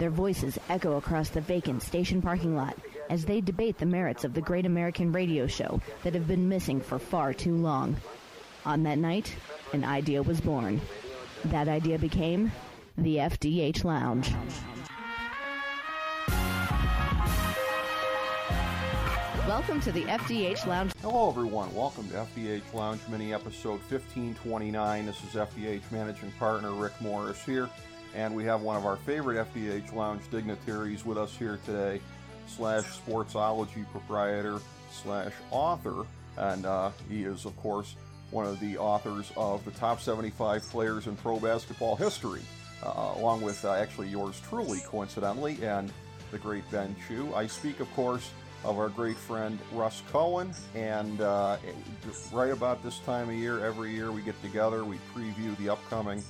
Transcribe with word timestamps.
Their 0.00 0.08
voices 0.08 0.58
echo 0.70 0.96
across 0.96 1.28
the 1.28 1.42
vacant 1.42 1.82
station 1.82 2.22
parking 2.22 2.56
lot 2.56 2.74
as 3.10 3.26
they 3.26 3.42
debate 3.42 3.76
the 3.76 3.84
merits 3.84 4.24
of 4.24 4.32
the 4.32 4.40
great 4.40 4.64
American 4.64 5.12
radio 5.12 5.46
show 5.46 5.78
that 6.04 6.14
have 6.14 6.26
been 6.26 6.48
missing 6.48 6.80
for 6.80 6.98
far 6.98 7.34
too 7.34 7.54
long. 7.54 7.98
On 8.64 8.82
that 8.84 8.96
night, 8.96 9.36
an 9.74 9.84
idea 9.84 10.22
was 10.22 10.40
born. 10.40 10.80
That 11.44 11.68
idea 11.68 11.98
became 11.98 12.50
the 12.96 13.16
FDH 13.16 13.84
Lounge. 13.84 14.32
Welcome 19.46 19.82
to 19.82 19.92
the 19.92 20.04
FDH 20.04 20.66
Lounge. 20.66 20.92
Hello, 21.02 21.28
everyone. 21.28 21.74
Welcome 21.74 22.08
to 22.08 22.14
FDH 22.14 22.72
Lounge 22.72 23.02
Mini 23.10 23.34
episode 23.34 23.82
1529. 23.90 25.04
This 25.04 25.22
is 25.24 25.34
FDH 25.34 25.92
Managing 25.92 26.32
Partner 26.38 26.72
Rick 26.72 26.98
Morris 27.02 27.44
here 27.44 27.68
and 28.14 28.34
we 28.34 28.44
have 28.44 28.62
one 28.62 28.76
of 28.76 28.86
our 28.86 28.96
favorite 28.96 29.46
FDH 29.54 29.94
Lounge 29.94 30.22
dignitaries 30.30 31.04
with 31.04 31.18
us 31.18 31.36
here 31.36 31.58
today, 31.64 32.00
slash 32.46 32.84
sportsology 32.84 33.88
proprietor 33.90 34.60
slash 34.90 35.32
author, 35.50 36.04
and 36.36 36.66
uh, 36.66 36.90
he 37.08 37.24
is, 37.24 37.44
of 37.44 37.56
course, 37.56 37.94
one 38.30 38.46
of 38.46 38.58
the 38.60 38.76
authors 38.78 39.30
of 39.36 39.64
the 39.64 39.70
top 39.72 40.00
75 40.00 40.62
players 40.62 41.06
in 41.06 41.16
pro 41.16 41.38
basketball 41.38 41.96
history, 41.96 42.42
uh, 42.82 43.12
along 43.16 43.42
with 43.42 43.64
uh, 43.64 43.74
actually 43.74 44.08
yours 44.08 44.40
truly, 44.48 44.80
coincidentally, 44.86 45.62
and 45.62 45.92
the 46.30 46.38
great 46.38 46.68
Ben 46.70 46.94
Chu. 47.06 47.32
I 47.34 47.46
speak, 47.46 47.80
of 47.80 47.92
course, 47.94 48.30
of 48.64 48.78
our 48.78 48.88
great 48.88 49.16
friend 49.16 49.58
Russ 49.72 50.02
Cohen, 50.12 50.52
and 50.74 51.20
uh, 51.20 51.56
right 52.32 52.52
about 52.52 52.82
this 52.82 52.98
time 53.00 53.28
of 53.28 53.34
year, 53.34 53.64
every 53.64 53.92
year 53.92 54.12
we 54.12 54.22
get 54.22 54.40
together, 54.42 54.84
we 54.84 54.98
preview 55.14 55.56
the 55.56 55.70
upcoming 55.70 56.22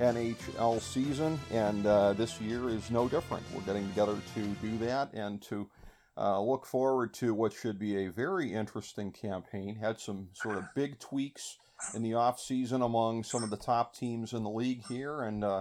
NHL 0.00 0.80
season, 0.80 1.38
and 1.50 1.86
uh, 1.86 2.14
this 2.14 2.40
year 2.40 2.70
is 2.70 2.90
no 2.90 3.06
different. 3.06 3.44
We're 3.54 3.60
getting 3.62 3.86
together 3.88 4.16
to 4.34 4.40
do 4.40 4.78
that 4.78 5.12
and 5.12 5.42
to 5.42 5.68
uh, 6.16 6.40
look 6.40 6.64
forward 6.64 7.12
to 7.14 7.34
what 7.34 7.52
should 7.52 7.78
be 7.78 8.06
a 8.06 8.10
very 8.10 8.52
interesting 8.52 9.12
campaign. 9.12 9.76
Had 9.76 10.00
some 10.00 10.30
sort 10.32 10.56
of 10.56 10.64
big 10.74 10.98
tweaks 10.98 11.58
in 11.94 12.02
the 12.02 12.14
off 12.14 12.40
season 12.40 12.80
among 12.80 13.24
some 13.24 13.42
of 13.42 13.50
the 13.50 13.58
top 13.58 13.94
teams 13.94 14.32
in 14.32 14.42
the 14.42 14.48
league 14.48 14.86
here, 14.88 15.20
and 15.22 15.44
uh, 15.44 15.60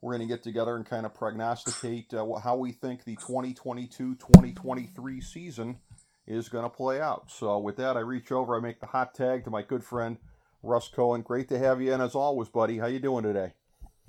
we're 0.00 0.16
going 0.16 0.28
to 0.28 0.34
get 0.34 0.42
together 0.42 0.74
and 0.74 0.84
kind 0.84 1.06
of 1.06 1.14
prognosticate 1.14 2.12
uh, 2.12 2.26
how 2.42 2.56
we 2.56 2.72
think 2.72 3.04
the 3.04 3.14
2022-2023 3.16 5.22
season 5.22 5.78
is 6.26 6.48
going 6.48 6.64
to 6.64 6.70
play 6.70 7.00
out. 7.00 7.30
So 7.30 7.56
with 7.58 7.76
that, 7.76 7.96
I 7.96 8.00
reach 8.00 8.32
over, 8.32 8.56
I 8.56 8.60
make 8.60 8.80
the 8.80 8.86
hot 8.86 9.14
tag 9.14 9.44
to 9.44 9.50
my 9.50 9.62
good 9.62 9.84
friend 9.84 10.16
Russ 10.64 10.88
Cohen. 10.88 11.22
Great 11.22 11.48
to 11.50 11.58
have 11.58 11.80
you 11.80 11.94
in 11.94 12.00
as 12.00 12.16
always, 12.16 12.48
buddy. 12.48 12.78
How 12.78 12.86
you 12.86 12.98
doing 12.98 13.22
today? 13.22 13.52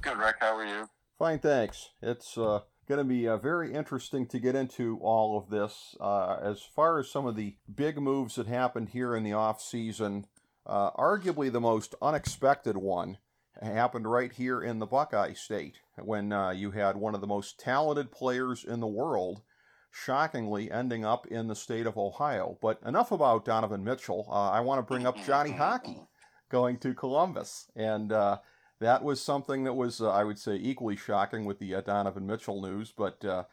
Good, 0.08 0.20
Rick. 0.20 0.36
How 0.40 0.56
are 0.56 0.66
you? 0.66 0.90
Fine, 1.20 1.40
thanks. 1.40 1.90
It's 2.02 2.38
uh, 2.38 2.62
going 2.88 3.00
to 3.00 3.04
be 3.04 3.28
uh, 3.28 3.36
very 3.36 3.74
interesting 3.74 4.26
to 4.28 4.40
get 4.40 4.56
into 4.56 4.98
all 5.02 5.38
of 5.38 5.50
this. 5.50 5.98
Uh, 6.00 6.38
as 6.42 6.62
far 6.62 6.98
as 6.98 7.12
some 7.12 7.26
of 7.26 7.36
the 7.36 7.58
big 7.76 7.98
moves 7.98 8.36
that 8.36 8.48
happened 8.48 8.90
here 8.90 9.18
in 9.18 9.26
the 9.26 9.34
off 9.34 9.62
season, 9.62 10.26
uh, 10.66 10.92
arguably 10.92 11.52
the 11.52 11.60
most 11.60 11.94
unexpected 12.02 12.78
one 12.78 13.18
happened 13.62 14.10
right 14.10 14.32
here 14.32 14.62
in 14.62 14.80
the 14.80 14.86
Buckeye 14.86 15.34
State 15.34 15.80
when 15.98 16.32
uh, 16.32 16.52
you 16.52 16.72
had 16.72 16.96
one 16.96 17.14
of 17.14 17.20
the 17.20 17.28
most 17.28 17.60
talented 17.60 18.10
players 18.10 18.64
in 18.64 18.80
the 18.80 18.88
world 18.88 19.42
shockingly 19.92 20.72
ending 20.72 21.04
up 21.04 21.28
in 21.28 21.50
the 21.50 21.56
state 21.56 21.86
of 21.86 21.98
Ohio. 21.98 22.58
But 22.62 22.80
enough 22.86 23.12
about 23.12 23.44
Donovan 23.44 23.84
Mitchell. 23.84 24.26
Uh, 24.32 24.52
I 24.52 24.62
want 24.62 24.80
to 24.80 24.84
bring 24.84 25.06
up 25.06 25.18
Johnny 25.26 25.52
Hockey 25.52 26.00
going 26.50 26.78
to 26.78 26.94
Columbus. 26.94 27.70
And 27.76 28.14
that 28.80 29.04
was 29.04 29.22
something 29.22 29.64
that 29.64 29.74
was, 29.74 30.02
uh, 30.02 30.12
I 30.12 30.24
would 30.24 30.40
say, 30.40 30.56
equally 30.56 30.96
shocking 30.96 31.46
with 31.46 31.60
the 31.60 31.76
uh, 31.76 31.82
Donovan 31.82 32.28
Mitchell 32.28 32.62
news. 32.62 32.94
But 32.96 33.24
uh, 33.26 33.44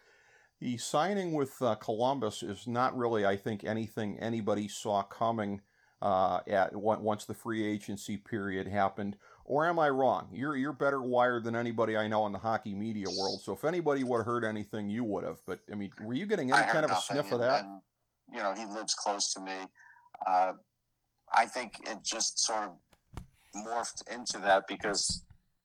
the 0.61 0.77
signing 0.77 1.33
with 1.33 1.61
uh, 1.63 1.75
Columbus 1.77 2.43
is 2.43 2.67
not 2.67 2.97
really, 2.97 3.25
I 3.25 3.37
think, 3.37 3.65
anything 3.65 4.19
anybody 4.19 4.69
saw 4.69 5.03
coming 5.03 5.61
uh, 6.03 6.41
at 6.47 6.75
once 6.77 7.25
the 7.25 7.35
free 7.35 7.67
agency 7.67 8.17
period 8.17 8.69
happened. 8.69 9.17
Or 9.47 9.67
am 9.67 9.79
I 9.79 9.91
wrong? 9.91 10.29
You're 10.33 10.57
you're 10.57 10.73
better 10.73 11.03
wired 11.03 11.45
than 11.45 11.55
anybody 11.55 11.97
I 11.97 12.09
know 12.09 12.25
in 12.27 12.33
the 12.33 12.39
hockey 12.39 12.75
media 12.75 13.07
world. 13.19 13.43
So 13.43 13.53
if 13.53 13.65
anybody 13.65 14.03
would 14.03 14.19
have 14.19 14.27
heard 14.27 14.45
anything, 14.45 14.89
you 14.89 15.05
would 15.05 15.25
have. 15.25 15.39
But 15.47 15.61
I 15.71 15.75
mean, 15.75 15.91
were 16.03 16.15
you 16.15 16.27
getting 16.27 16.51
any 16.53 16.67
kind 16.71 16.85
of 16.85 16.91
a 16.91 16.97
sniff 16.97 17.31
of 17.33 17.41
that? 17.41 17.65
And, 17.65 17.81
you 18.33 18.43
know, 18.43 18.55
he 18.55 18.65
lives 18.65 18.95
close 18.95 19.33
to 19.35 19.41
me. 19.41 19.53
Uh, 20.27 20.53
I 21.33 21.47
think 21.47 21.75
it 21.87 21.99
just 22.03 22.39
sort 22.39 22.65
of 22.65 22.71
morphed 23.55 24.03
into 24.13 24.39
that 24.39 24.65
because 24.69 25.23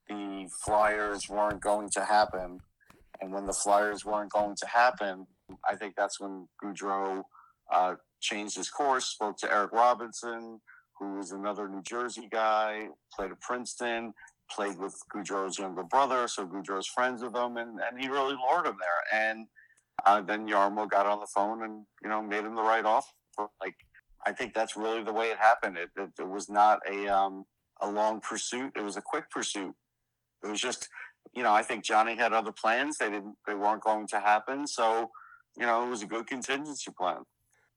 the 0.07 0.49
Flyers 0.63 1.29
weren't 1.29 1.61
going 1.61 1.89
to 1.91 2.03
happen. 2.05 2.59
And 3.21 3.33
when 3.33 3.45
the 3.45 3.53
Flyers 3.53 4.05
weren't 4.05 4.31
going 4.31 4.55
to 4.55 4.67
happen, 4.67 5.27
I 5.69 5.75
think 5.75 5.95
that's 5.95 6.19
when 6.19 6.47
Gaudreau 6.63 7.23
uh, 7.71 7.95
changed 8.21 8.57
his 8.57 8.69
course, 8.69 9.05
spoke 9.05 9.37
to 9.37 9.51
Eric 9.51 9.71
Robinson, 9.71 10.61
who 10.99 11.17
was 11.17 11.31
another 11.31 11.67
New 11.67 11.81
Jersey 11.81 12.27
guy, 12.31 12.87
played 13.15 13.31
at 13.31 13.41
Princeton, 13.41 14.13
played 14.51 14.77
with 14.77 14.95
Gaudreau's 15.13 15.59
younger 15.59 15.83
brother, 15.83 16.27
so 16.27 16.45
Gaudreau's 16.45 16.87
friends 16.87 17.23
with 17.23 17.35
him, 17.35 17.57
and, 17.57 17.79
and 17.79 17.99
he 17.99 18.09
really 18.09 18.35
lured 18.35 18.65
him 18.65 18.77
there. 18.79 19.21
And 19.27 19.47
uh, 20.05 20.21
then 20.21 20.47
Jarmo 20.47 20.89
got 20.89 21.05
on 21.05 21.19
the 21.19 21.27
phone 21.33 21.63
and, 21.63 21.85
you 22.03 22.09
know, 22.09 22.21
made 22.21 22.45
him 22.45 22.55
the 22.55 22.61
right 22.61 22.85
offer. 22.85 23.07
Like, 23.61 23.75
I 24.25 24.33
think 24.33 24.53
that's 24.53 24.75
really 24.75 25.03
the 25.03 25.13
way 25.13 25.27
it 25.27 25.37
happened. 25.37 25.77
It, 25.77 25.89
it, 25.95 26.09
it 26.19 26.27
was 26.27 26.49
not 26.49 26.79
a, 26.89 27.07
um, 27.07 27.45
a 27.81 27.89
long 27.89 28.21
pursuit. 28.21 28.73
It 28.75 28.83
was 28.83 28.97
a 28.97 29.01
quick 29.01 29.29
pursuit. 29.29 29.73
It 30.43 30.47
was 30.47 30.59
just, 30.59 30.87
you 31.33 31.43
know, 31.43 31.53
I 31.53 31.63
think 31.63 31.83
Johnny 31.83 32.15
had 32.15 32.33
other 32.33 32.51
plans. 32.51 32.97
They 32.97 33.09
didn't, 33.09 33.35
they 33.47 33.53
weren't 33.55 33.83
going 33.83 34.07
to 34.07 34.19
happen. 34.19 34.67
So, 34.67 35.09
you 35.57 35.65
know, 35.65 35.85
it 35.85 35.89
was 35.89 36.01
a 36.01 36.07
good 36.07 36.27
contingency 36.27 36.91
plan. 36.97 37.23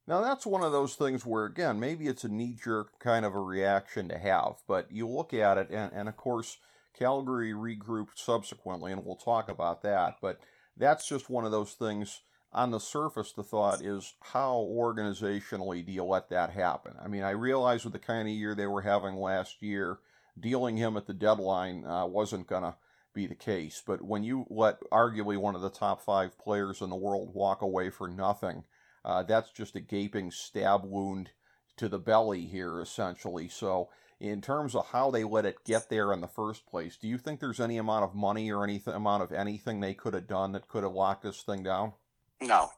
Now, 0.07 0.21
that's 0.21 0.45
one 0.45 0.63
of 0.63 0.73
those 0.73 0.95
things 0.95 1.25
where, 1.25 1.45
again, 1.45 1.79
maybe 1.79 2.09
it's 2.09 2.25
a 2.25 2.29
knee 2.29 2.57
jerk 2.63 2.99
kind 2.99 3.25
of 3.25 3.35
a 3.35 3.41
reaction 3.41 4.09
to 4.09 4.19
have, 4.19 4.55
but 4.67 4.91
you 4.91 5.09
look 5.09 5.33
at 5.33 5.59
it, 5.59 5.71
and, 5.71 5.93
and 5.93 6.09
of 6.09 6.17
course, 6.17 6.59
Calgary 6.99 7.53
regrouped 7.53 8.17
subsequently, 8.17 8.91
and 8.91 9.05
we'll 9.05 9.17
talk 9.17 9.49
about 9.49 9.83
that, 9.83 10.17
but 10.21 10.41
that's 10.77 11.09
just 11.09 11.31
one 11.31 11.45
of 11.45 11.53
those 11.53 11.73
things. 11.75 12.23
On 12.55 12.71
the 12.71 12.81
surface, 12.81 13.33
the 13.33 13.43
thought 13.43 13.81
is 13.83 14.13
how 14.21 14.69
organizationally 14.71 15.85
do 15.85 15.91
you 15.91 16.05
let 16.05 16.29
that 16.29 16.51
happen? 16.51 16.95
I 17.03 17.09
mean, 17.09 17.23
I 17.23 17.31
realize 17.31 17.85
with 17.85 17.95
the 17.95 17.99
kind 17.99 18.29
of 18.29 18.35
year 18.35 18.55
they 18.55 18.67
were 18.67 18.83
having 18.83 19.17
last 19.17 19.63
year, 19.63 20.01
dealing 20.39 20.77
him 20.77 20.99
at 20.99 21.07
the 21.07 21.15
deadline 21.15 21.87
uh, 21.87 22.05
wasn't 22.05 22.47
going 22.47 22.65
to 22.65 22.75
be 23.15 23.27
the 23.27 23.35
case. 23.35 23.83
But 23.85 24.03
when 24.03 24.23
you 24.23 24.45
let 24.51 24.81
arguably 24.91 25.39
one 25.39 25.55
of 25.55 25.63
the 25.63 25.71
top 25.71 26.03
five 26.03 26.39
players 26.39 26.83
in 26.83 26.91
the 26.91 26.97
world 26.97 27.33
walk 27.33 27.63
away 27.63 27.89
for 27.89 28.07
nothing, 28.07 28.65
uh, 29.03 29.23
that's 29.23 29.51
just 29.51 29.75
a 29.75 29.81
gaping 29.81 30.31
stab 30.31 30.85
wound 30.85 31.31
to 31.79 31.89
the 31.89 31.99
belly 31.99 32.45
here, 32.45 32.81
essentially. 32.81 33.49
So, 33.49 33.89
in 34.21 34.41
terms 34.41 34.77
of 34.77 34.89
how 34.89 35.11
they 35.11 35.25
let 35.25 35.47
it 35.47 35.65
get 35.65 35.89
there 35.89 36.13
in 36.13 36.21
the 36.21 36.29
first 36.29 36.67
place, 36.67 36.97
do 36.97 37.09
you 37.09 37.19
think 37.19 37.41
there's 37.41 37.59
any 37.59 37.79
amount 37.79 38.05
of 38.05 38.15
money 38.15 38.53
or 38.53 38.63
any 38.63 38.81
amount 38.87 39.23
of 39.23 39.33
anything 39.33 39.81
they 39.81 39.95
could 39.95 40.15
have 40.15 40.29
done 40.29 40.53
that 40.53 40.69
could 40.69 40.85
have 40.85 40.93
locked 40.93 41.23
this 41.23 41.43
thing 41.43 41.63
down? 41.63 41.95
No, 42.43 42.69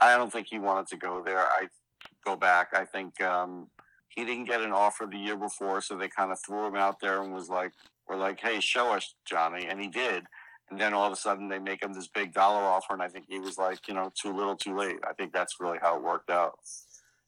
I 0.00 0.16
don't 0.16 0.32
think 0.32 0.48
he 0.50 0.58
wanted 0.58 0.86
to 0.88 0.96
go 0.96 1.22
there. 1.24 1.40
I 1.40 1.68
go 2.24 2.36
back. 2.36 2.68
I 2.72 2.84
think 2.84 3.20
um, 3.20 3.68
he 4.08 4.24
didn't 4.24 4.46
get 4.46 4.62
an 4.62 4.72
offer 4.72 5.06
the 5.10 5.18
year 5.18 5.36
before, 5.36 5.80
so 5.82 5.96
they 5.96 6.08
kind 6.08 6.32
of 6.32 6.38
threw 6.44 6.66
him 6.66 6.76
out 6.76 7.00
there 7.00 7.22
and 7.22 7.32
was 7.32 7.48
like, 7.48 7.72
"We're 8.08 8.16
like, 8.16 8.40
hey, 8.40 8.60
show 8.60 8.92
us, 8.92 9.14
Johnny," 9.26 9.66
and 9.66 9.80
he 9.80 9.88
did. 9.88 10.24
And 10.70 10.80
then 10.80 10.94
all 10.94 11.06
of 11.06 11.12
a 11.12 11.16
sudden, 11.16 11.48
they 11.48 11.58
make 11.58 11.82
him 11.82 11.92
this 11.92 12.08
big 12.08 12.32
dollar 12.32 12.62
offer, 12.62 12.92
and 12.92 13.02
I 13.02 13.08
think 13.08 13.26
he 13.28 13.40
was 13.40 13.58
like, 13.58 13.88
you 13.88 13.94
know, 13.94 14.10
too 14.14 14.32
little, 14.32 14.54
too 14.54 14.76
late. 14.76 14.98
I 15.08 15.12
think 15.12 15.32
that's 15.32 15.56
really 15.60 15.78
how 15.82 15.96
it 15.96 16.02
worked 16.02 16.30
out. 16.30 16.58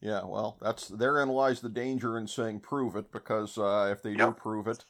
Yeah, 0.01 0.25
well, 0.25 0.59
that's 0.61 0.89
therein 0.89 1.29
lies 1.29 1.61
the 1.61 1.69
danger 1.69 2.19
in 2.19 2.27
saying 2.27 2.61
prove 2.61 2.97
it, 2.97 3.13
because 3.13 3.59
uh, 3.59 3.89
if 3.93 4.03
they 4.03 4.11
yep. 4.11 4.19
do 4.19 4.33
prove 4.33 4.67
it, 4.69 4.85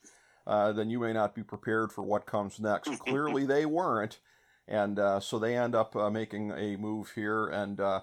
uh, 0.45 0.71
then 0.71 0.89
you 0.89 0.99
may 0.99 1.13
not 1.13 1.35
be 1.35 1.43
prepared 1.43 1.91
for 1.91 2.03
what 2.03 2.25
comes 2.25 2.59
next. 2.59 2.89
Clearly, 3.05 3.45
they 3.45 3.65
weren't, 3.65 4.19
and 4.67 4.99
uh, 4.99 5.19
so 5.19 5.39
they 5.39 5.57
end 5.57 5.75
up 5.75 5.95
uh, 5.95 6.09
making 6.09 6.51
a 6.51 6.75
move 6.77 7.11
here, 7.15 7.47
and 7.47 7.79
uh, 7.79 8.01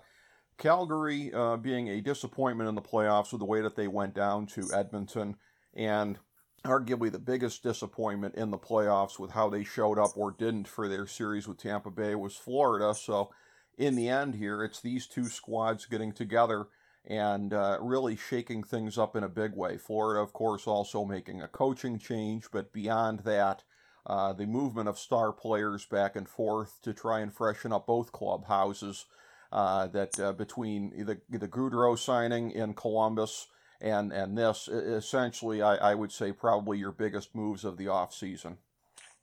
Calgary 0.58 1.32
being 1.62 1.88
a 1.88 2.00
disappointment 2.00 2.68
in 2.68 2.74
the 2.74 2.82
playoffs 2.82 3.32
with 3.32 3.40
the 3.40 3.46
way 3.46 3.62
that 3.62 3.76
they 3.76 3.88
went 3.88 4.14
down 4.14 4.46
to 4.46 4.68
Edmonton, 4.74 5.36
and 5.74 6.18
arguably 6.64 7.10
the 7.10 7.18
biggest 7.18 7.62
disappointment 7.62 8.34
in 8.34 8.50
the 8.50 8.58
playoffs 8.58 9.18
with 9.18 9.30
how 9.30 9.48
they 9.48 9.64
showed 9.64 9.98
up 9.98 10.16
or 10.16 10.30
didn't 10.30 10.68
for 10.68 10.88
their 10.88 11.06
series 11.06 11.48
with 11.48 11.58
Tampa 11.58 11.90
Bay 11.90 12.14
was 12.14 12.36
Florida. 12.36 12.94
So 12.94 13.30
in 13.78 13.96
the 13.96 14.08
end 14.08 14.34
here, 14.34 14.62
it's 14.62 14.80
these 14.80 15.06
two 15.06 15.26
squads 15.26 15.86
getting 15.86 16.12
together 16.12 16.66
and 17.06 17.54
uh, 17.54 17.78
really 17.80 18.14
shaking 18.14 18.62
things 18.62 18.98
up 18.98 19.16
in 19.16 19.24
a 19.24 19.28
big 19.28 19.54
way. 19.54 19.78
Florida, 19.78 20.20
of 20.20 20.34
course, 20.34 20.66
also 20.66 21.04
making 21.04 21.40
a 21.40 21.48
coaching 21.48 21.98
change, 21.98 22.44
but 22.52 22.72
beyond 22.72 23.20
that, 23.20 23.62
uh, 24.06 24.32
the 24.32 24.46
movement 24.46 24.88
of 24.88 24.98
star 24.98 25.32
players 25.32 25.84
back 25.84 26.16
and 26.16 26.28
forth 26.28 26.80
to 26.82 26.92
try 26.92 27.20
and 27.20 27.32
freshen 27.32 27.72
up 27.72 27.86
both 27.86 28.12
clubhouses. 28.12 29.06
Uh, 29.52 29.88
that 29.88 30.18
uh, 30.20 30.32
between 30.32 30.90
the 31.04 31.20
the 31.28 31.48
Gaudreau 31.48 31.98
signing 31.98 32.52
in 32.52 32.72
Columbus 32.72 33.48
and 33.80 34.12
and 34.12 34.38
this, 34.38 34.68
essentially, 34.68 35.60
I, 35.60 35.74
I 35.74 35.94
would 35.94 36.12
say 36.12 36.30
probably 36.30 36.78
your 36.78 36.92
biggest 36.92 37.34
moves 37.34 37.64
of 37.64 37.76
the 37.76 37.88
off 37.88 38.14
season. 38.14 38.58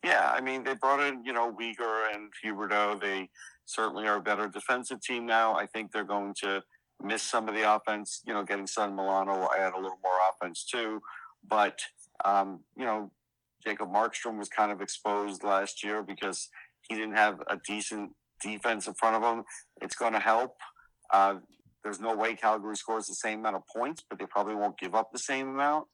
Yeah, 0.03 0.29
I 0.33 0.41
mean 0.41 0.63
they 0.63 0.73
brought 0.75 0.99
in 0.99 1.23
you 1.23 1.31
know 1.31 1.53
Weegar 1.53 2.13
and 2.13 2.29
Huberdeau. 2.43 2.99
They 2.99 3.29
certainly 3.65 4.07
are 4.07 4.17
a 4.17 4.21
better 4.21 4.47
defensive 4.47 5.01
team 5.01 5.25
now. 5.25 5.55
I 5.55 5.65
think 5.65 5.91
they're 5.91 6.03
going 6.03 6.33
to 6.41 6.63
miss 7.01 7.23
some 7.23 7.47
of 7.47 7.55
the 7.55 7.73
offense. 7.73 8.21
You 8.25 8.33
know, 8.33 8.43
getting 8.43 8.67
Son 8.67 8.95
Milano 8.95 9.39
will 9.39 9.53
add 9.57 9.73
a 9.73 9.77
little 9.77 9.99
more 10.03 10.17
offense 10.29 10.65
too. 10.65 11.01
But 11.47 11.79
um, 12.25 12.61
you 12.75 12.85
know, 12.85 13.11
Jacob 13.67 13.91
Markstrom 13.91 14.37
was 14.37 14.47
kind 14.47 14.71
of 14.71 14.79
exposed 14.79 15.43
last 15.43 15.83
year 15.83 16.01
because 16.01 16.47
he 16.87 16.95
didn't 16.95 17.17
have 17.17 17.41
a 17.47 17.57
decent 17.67 18.11
defense 18.41 18.87
in 18.87 18.93
front 18.93 19.21
of 19.21 19.23
him. 19.23 19.43
It's 19.81 19.95
going 19.95 20.13
to 20.13 20.19
help. 20.19 20.55
Uh, 21.13 21.35
there's 21.83 21.99
no 21.99 22.15
way 22.15 22.33
Calgary 22.35 22.77
scores 22.77 23.07
the 23.07 23.15
same 23.15 23.39
amount 23.39 23.57
of 23.57 23.63
points, 23.75 24.03
but 24.09 24.19
they 24.19 24.25
probably 24.25 24.55
won't 24.55 24.77
give 24.77 24.95
up 24.95 25.11
the 25.11 25.19
same 25.19 25.49
amount. 25.49 25.85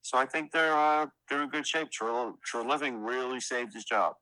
So 0.00 0.16
I 0.16 0.24
think 0.24 0.52
they're 0.52 0.74
uh, 0.74 1.06
they're 1.28 1.42
in 1.42 1.50
good 1.50 1.66
shape. 1.66 1.88
Treliving 1.90 3.06
really 3.06 3.40
saved 3.40 3.74
his 3.74 3.84
job. 3.84 4.14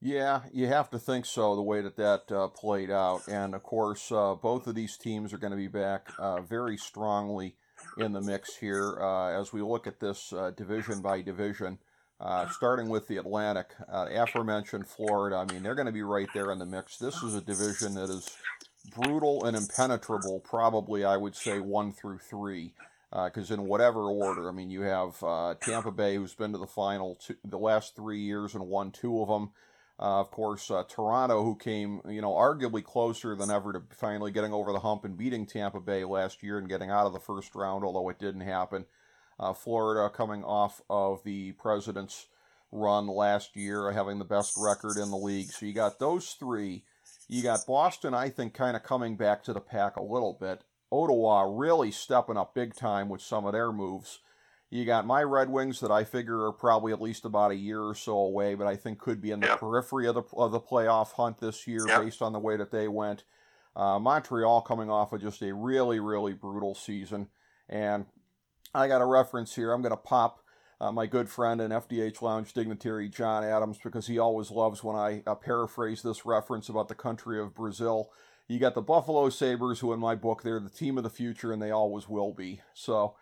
Yeah, 0.00 0.42
you 0.52 0.68
have 0.68 0.88
to 0.90 0.98
think 0.98 1.26
so, 1.26 1.54
the 1.54 1.62
way 1.62 1.82
that 1.82 1.96
that 1.96 2.32
uh, 2.34 2.48
played 2.48 2.90
out. 2.90 3.28
And 3.28 3.54
of 3.54 3.62
course, 3.62 4.10
uh, 4.10 4.36
both 4.36 4.66
of 4.66 4.74
these 4.74 4.96
teams 4.96 5.34
are 5.34 5.38
going 5.38 5.50
to 5.50 5.56
be 5.56 5.68
back 5.68 6.08
uh, 6.18 6.40
very 6.40 6.78
strongly 6.78 7.56
in 7.98 8.12
the 8.12 8.20
mix 8.20 8.56
here 8.56 8.98
uh, 9.00 9.38
as 9.38 9.52
we 9.52 9.60
look 9.60 9.86
at 9.86 10.00
this 10.00 10.32
division 10.56 11.02
by 11.02 11.20
division. 11.20 11.78
Uh, 12.20 12.48
starting 12.48 12.88
with 12.88 13.06
the 13.06 13.16
Atlantic, 13.16 13.68
aforementioned 13.88 14.88
Florida, 14.88 15.36
I 15.36 15.52
mean, 15.52 15.62
they're 15.62 15.76
going 15.76 15.86
to 15.86 15.92
be 15.92 16.02
right 16.02 16.28
there 16.34 16.50
in 16.50 16.58
the 16.58 16.66
mix. 16.66 16.98
This 16.98 17.22
is 17.22 17.36
a 17.36 17.40
division 17.40 17.94
that 17.94 18.10
is 18.10 18.36
brutal 18.96 19.44
and 19.44 19.56
impenetrable, 19.56 20.40
probably, 20.40 21.04
I 21.04 21.16
would 21.16 21.36
say, 21.36 21.60
one 21.60 21.92
through 21.92 22.18
three 22.18 22.72
because 23.10 23.50
uh, 23.50 23.54
in 23.54 23.66
whatever 23.66 24.02
order, 24.02 24.48
I 24.48 24.52
mean, 24.52 24.70
you 24.70 24.82
have 24.82 25.22
uh, 25.22 25.54
Tampa 25.60 25.90
Bay, 25.90 26.16
who's 26.16 26.34
been 26.34 26.52
to 26.52 26.58
the 26.58 26.66
final 26.66 27.14
two, 27.14 27.36
the 27.44 27.58
last 27.58 27.96
three 27.96 28.20
years 28.20 28.54
and 28.54 28.68
won 28.68 28.90
two 28.90 29.22
of 29.22 29.28
them. 29.28 29.50
Uh, 30.00 30.20
of 30.20 30.30
course, 30.30 30.70
uh, 30.70 30.84
Toronto, 30.88 31.42
who 31.42 31.56
came, 31.56 32.00
you 32.08 32.20
know, 32.20 32.32
arguably 32.32 32.84
closer 32.84 33.34
than 33.34 33.50
ever 33.50 33.72
to 33.72 33.82
finally 33.90 34.30
getting 34.30 34.52
over 34.52 34.72
the 34.72 34.78
hump 34.78 35.04
and 35.04 35.16
beating 35.16 35.44
Tampa 35.44 35.80
Bay 35.80 36.04
last 36.04 36.42
year 36.42 36.58
and 36.58 36.68
getting 36.68 36.90
out 36.90 37.06
of 37.06 37.12
the 37.12 37.18
first 37.18 37.54
round, 37.54 37.82
although 37.82 38.08
it 38.08 38.18
didn't 38.18 38.42
happen. 38.42 38.84
Uh, 39.38 39.52
Florida 39.52 40.10
coming 40.12 40.42
off 40.42 40.82
of 40.90 41.22
the 41.24 41.52
President's 41.52 42.26
run 42.72 43.06
last 43.06 43.56
year, 43.56 43.90
having 43.92 44.18
the 44.18 44.24
best 44.24 44.54
record 44.58 44.96
in 44.96 45.10
the 45.10 45.16
league. 45.16 45.50
So 45.50 45.66
you 45.66 45.72
got 45.72 45.98
those 45.98 46.30
three. 46.32 46.84
You 47.28 47.42
got 47.42 47.66
Boston, 47.66 48.14
I 48.14 48.30
think, 48.30 48.54
kind 48.54 48.76
of 48.76 48.82
coming 48.82 49.16
back 49.16 49.42
to 49.44 49.52
the 49.52 49.60
pack 49.60 49.96
a 49.96 50.02
little 50.02 50.36
bit. 50.38 50.62
Ottawa 50.90 51.42
really 51.42 51.90
stepping 51.90 52.36
up 52.36 52.54
big 52.54 52.74
time 52.74 53.08
with 53.08 53.20
some 53.20 53.44
of 53.44 53.52
their 53.52 53.72
moves. 53.72 54.20
You 54.70 54.84
got 54.84 55.06
my 55.06 55.22
Red 55.22 55.48
Wings 55.48 55.80
that 55.80 55.90
I 55.90 56.04
figure 56.04 56.44
are 56.44 56.52
probably 56.52 56.92
at 56.92 57.00
least 57.00 57.24
about 57.24 57.50
a 57.50 57.56
year 57.56 57.82
or 57.82 57.94
so 57.94 58.12
away, 58.12 58.54
but 58.54 58.66
I 58.66 58.76
think 58.76 58.98
could 58.98 59.20
be 59.20 59.30
in 59.30 59.40
the 59.40 59.46
yep. 59.46 59.60
periphery 59.60 60.06
of 60.06 60.14
the 60.14 60.22
of 60.34 60.52
the 60.52 60.60
playoff 60.60 61.12
hunt 61.12 61.40
this 61.40 61.66
year 61.66 61.86
yep. 61.86 62.02
based 62.02 62.20
on 62.20 62.32
the 62.32 62.38
way 62.38 62.56
that 62.56 62.70
they 62.70 62.86
went. 62.86 63.24
Uh, 63.74 63.98
Montreal 63.98 64.60
coming 64.62 64.90
off 64.90 65.12
of 65.12 65.22
just 65.22 65.40
a 65.40 65.54
really 65.54 66.00
really 66.00 66.34
brutal 66.34 66.74
season, 66.74 67.28
and 67.68 68.06
I 68.74 68.88
got 68.88 69.00
a 69.00 69.06
reference 69.06 69.54
here. 69.54 69.72
I'm 69.72 69.82
going 69.82 69.90
to 69.90 69.96
pop 69.96 70.40
uh, 70.80 70.92
my 70.92 71.06
good 71.06 71.28
friend 71.28 71.60
and 71.60 71.72
FDH 71.72 72.22
Lounge 72.22 72.52
dignitary 72.52 73.08
John 73.08 73.44
Adams 73.44 73.78
because 73.82 74.06
he 74.06 74.18
always 74.18 74.50
loves 74.50 74.84
when 74.84 74.96
I 74.96 75.22
uh, 75.26 75.34
paraphrase 75.34 76.02
this 76.02 76.24
reference 76.24 76.68
about 76.68 76.88
the 76.88 76.94
country 76.94 77.40
of 77.40 77.54
Brazil. 77.54 78.10
You 78.46 78.58
got 78.58 78.74
the 78.74 78.82
Buffalo 78.82 79.28
Sabres, 79.28 79.80
who 79.80 79.92
in 79.92 80.00
my 80.00 80.14
book 80.14 80.42
they're 80.42 80.60
the 80.60 80.70
team 80.70 80.96
of 80.96 81.04
the 81.04 81.10
future, 81.10 81.52
and 81.52 81.60
they 81.60 81.70
always 81.70 82.08
will 82.08 82.32
be. 82.32 82.60
So 82.74 83.16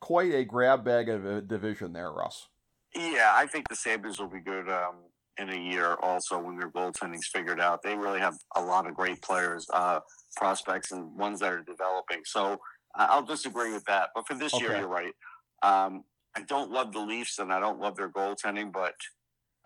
quite 0.00 0.32
a 0.34 0.44
grab 0.44 0.84
bag 0.84 1.08
of 1.08 1.24
a 1.24 1.40
division 1.40 1.92
there, 1.92 2.10
Russ. 2.10 2.48
Yeah, 2.94 3.32
I 3.34 3.46
think 3.46 3.68
the 3.68 3.76
Sabres 3.76 4.18
will 4.18 4.28
be 4.28 4.40
good 4.40 4.68
um, 4.68 4.96
in 5.38 5.48
a 5.50 5.56
year 5.56 5.94
also 6.02 6.38
when 6.38 6.58
their 6.58 6.70
goaltending's 6.70 7.28
figured 7.32 7.60
out. 7.60 7.82
They 7.82 7.96
really 7.96 8.20
have 8.20 8.34
a 8.56 8.60
lot 8.60 8.86
of 8.86 8.94
great 8.94 9.22
players, 9.22 9.66
uh, 9.72 10.00
prospects, 10.36 10.92
and 10.92 11.16
ones 11.16 11.40
that 11.40 11.52
are 11.52 11.62
developing. 11.62 12.22
So 12.24 12.58
I'll 12.94 13.22
disagree 13.22 13.72
with 13.72 13.84
that. 13.84 14.10
But 14.14 14.26
for 14.26 14.34
this 14.34 14.54
okay. 14.54 14.64
year, 14.64 14.78
you're 14.78 14.88
right. 14.88 15.14
Um, 15.62 16.04
I 16.36 16.42
don't 16.42 16.70
love 16.70 16.92
the 16.92 17.00
Leafs 17.00 17.38
and 17.38 17.52
I 17.52 17.60
don't 17.60 17.80
love 17.80 17.96
their 17.96 18.08
goaltending, 18.08 18.72
but 18.72 18.94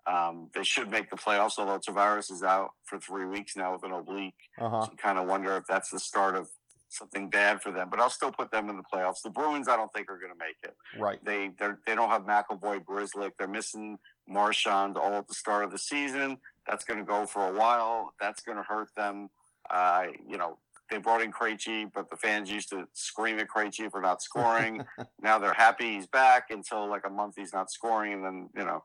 um, 0.05 0.49
they 0.53 0.63
should 0.63 0.89
make 0.89 1.09
the 1.09 1.17
playoffs, 1.17 1.57
although 1.57 1.79
Tavares 1.79 2.31
is 2.31 2.43
out 2.43 2.71
for 2.85 2.99
three 2.99 3.25
weeks 3.25 3.55
now 3.55 3.73
with 3.73 3.83
an 3.83 3.91
oblique. 3.91 4.33
Uh-huh. 4.59 4.81
So 4.81 4.91
you 4.91 4.97
kind 4.97 5.17
of 5.17 5.27
wonder 5.27 5.55
if 5.57 5.63
that's 5.67 5.89
the 5.89 5.99
start 5.99 6.35
of 6.35 6.47
something 6.89 7.29
bad 7.29 7.61
for 7.61 7.71
them, 7.71 7.89
but 7.89 7.99
I'll 7.99 8.09
still 8.09 8.31
put 8.31 8.51
them 8.51 8.69
in 8.69 8.77
the 8.77 8.83
playoffs. 8.83 9.21
The 9.21 9.29
Bruins, 9.29 9.67
I 9.67 9.75
don't 9.75 9.91
think 9.93 10.09
are 10.09 10.17
going 10.17 10.31
to 10.31 10.37
make 10.37 10.55
it. 10.63 10.75
Right. 10.97 11.23
They 11.23 11.51
they 11.59 11.71
they 11.85 11.95
don't 11.95 12.09
have 12.09 12.23
McAvoy, 12.23 12.85
Grzelcyk. 12.85 13.31
They're 13.37 13.47
missing 13.47 13.97
Marchand 14.27 14.97
all 14.97 15.13
at 15.13 15.27
the 15.27 15.33
start 15.33 15.65
of 15.65 15.71
the 15.71 15.77
season. 15.77 16.37
That's 16.67 16.85
going 16.85 16.99
to 16.99 17.05
go 17.05 17.25
for 17.25 17.47
a 17.47 17.53
while. 17.53 18.13
That's 18.19 18.41
going 18.41 18.57
to 18.57 18.63
hurt 18.63 18.89
them. 18.95 19.29
Uh, 19.69 20.05
you 20.27 20.37
know, 20.37 20.57
they 20.89 20.97
brought 20.97 21.21
in 21.21 21.31
Krejci, 21.31 21.91
but 21.93 22.09
the 22.09 22.17
fans 22.17 22.49
used 22.49 22.69
to 22.69 22.87
scream 22.93 23.39
at 23.39 23.47
Krejci 23.47 23.91
for 23.91 24.01
not 24.01 24.21
scoring. 24.21 24.83
now 25.21 25.37
they're 25.37 25.53
happy 25.53 25.95
he's 25.95 26.07
back 26.07 26.45
until 26.49 26.89
like 26.89 27.05
a 27.05 27.09
month 27.09 27.35
he's 27.37 27.53
not 27.53 27.71
scoring, 27.71 28.13
and 28.13 28.23
then 28.23 28.49
you 28.55 28.65
know, 28.65 28.83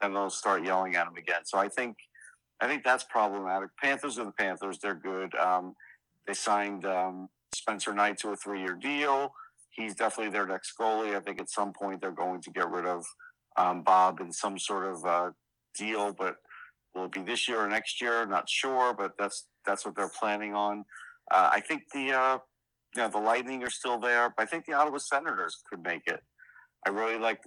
then 0.00 0.14
they'll 0.14 0.30
start 0.30 0.64
yelling 0.64 0.96
at 0.96 1.06
him 1.06 1.16
again. 1.16 1.40
So 1.44 1.58
I 1.58 1.68
think, 1.68 1.96
I 2.60 2.66
think 2.66 2.84
that's 2.84 3.04
problematic. 3.04 3.70
Panthers 3.82 4.18
are 4.18 4.24
the 4.24 4.32
Panthers; 4.32 4.78
they're 4.78 4.94
good. 4.94 5.34
Um, 5.34 5.74
they 6.26 6.34
signed 6.34 6.84
um, 6.84 7.28
Spencer 7.54 7.92
Knight 7.94 8.18
to 8.18 8.30
a 8.30 8.36
three 8.36 8.60
year 8.60 8.78
deal. 8.80 9.32
He's 9.70 9.94
definitely 9.94 10.32
their 10.32 10.46
next 10.46 10.74
goalie. 10.78 11.16
I 11.16 11.20
think 11.20 11.40
at 11.40 11.50
some 11.50 11.72
point 11.72 12.00
they're 12.00 12.10
going 12.10 12.42
to 12.42 12.50
get 12.50 12.70
rid 12.70 12.86
of 12.86 13.04
um, 13.56 13.82
Bob 13.82 14.20
in 14.20 14.32
some 14.32 14.58
sort 14.58 14.84
of 14.86 15.04
uh, 15.04 15.30
deal, 15.76 16.12
but 16.12 16.36
will 16.94 17.04
it 17.04 17.12
be 17.12 17.22
this 17.22 17.48
year 17.48 17.60
or 17.60 17.68
next 17.68 18.00
year? 18.00 18.26
Not 18.26 18.48
sure, 18.48 18.94
but 18.94 19.12
that's 19.18 19.46
that's 19.64 19.84
what 19.84 19.94
they're 19.94 20.10
planning 20.18 20.54
on. 20.54 20.84
Uh, 21.30 21.50
I 21.52 21.60
think 21.60 21.82
the 21.92 22.12
uh, 22.12 22.38
you 22.96 23.02
know 23.02 23.08
the 23.08 23.18
Lightning 23.18 23.62
are 23.62 23.70
still 23.70 23.98
there, 23.98 24.32
but 24.36 24.42
I 24.42 24.46
think 24.46 24.66
the 24.66 24.72
Ottawa 24.72 24.98
Senators 24.98 25.62
could 25.68 25.82
make 25.82 26.06
it. 26.06 26.20
I 26.86 26.90
really 26.90 27.18
like 27.18 27.40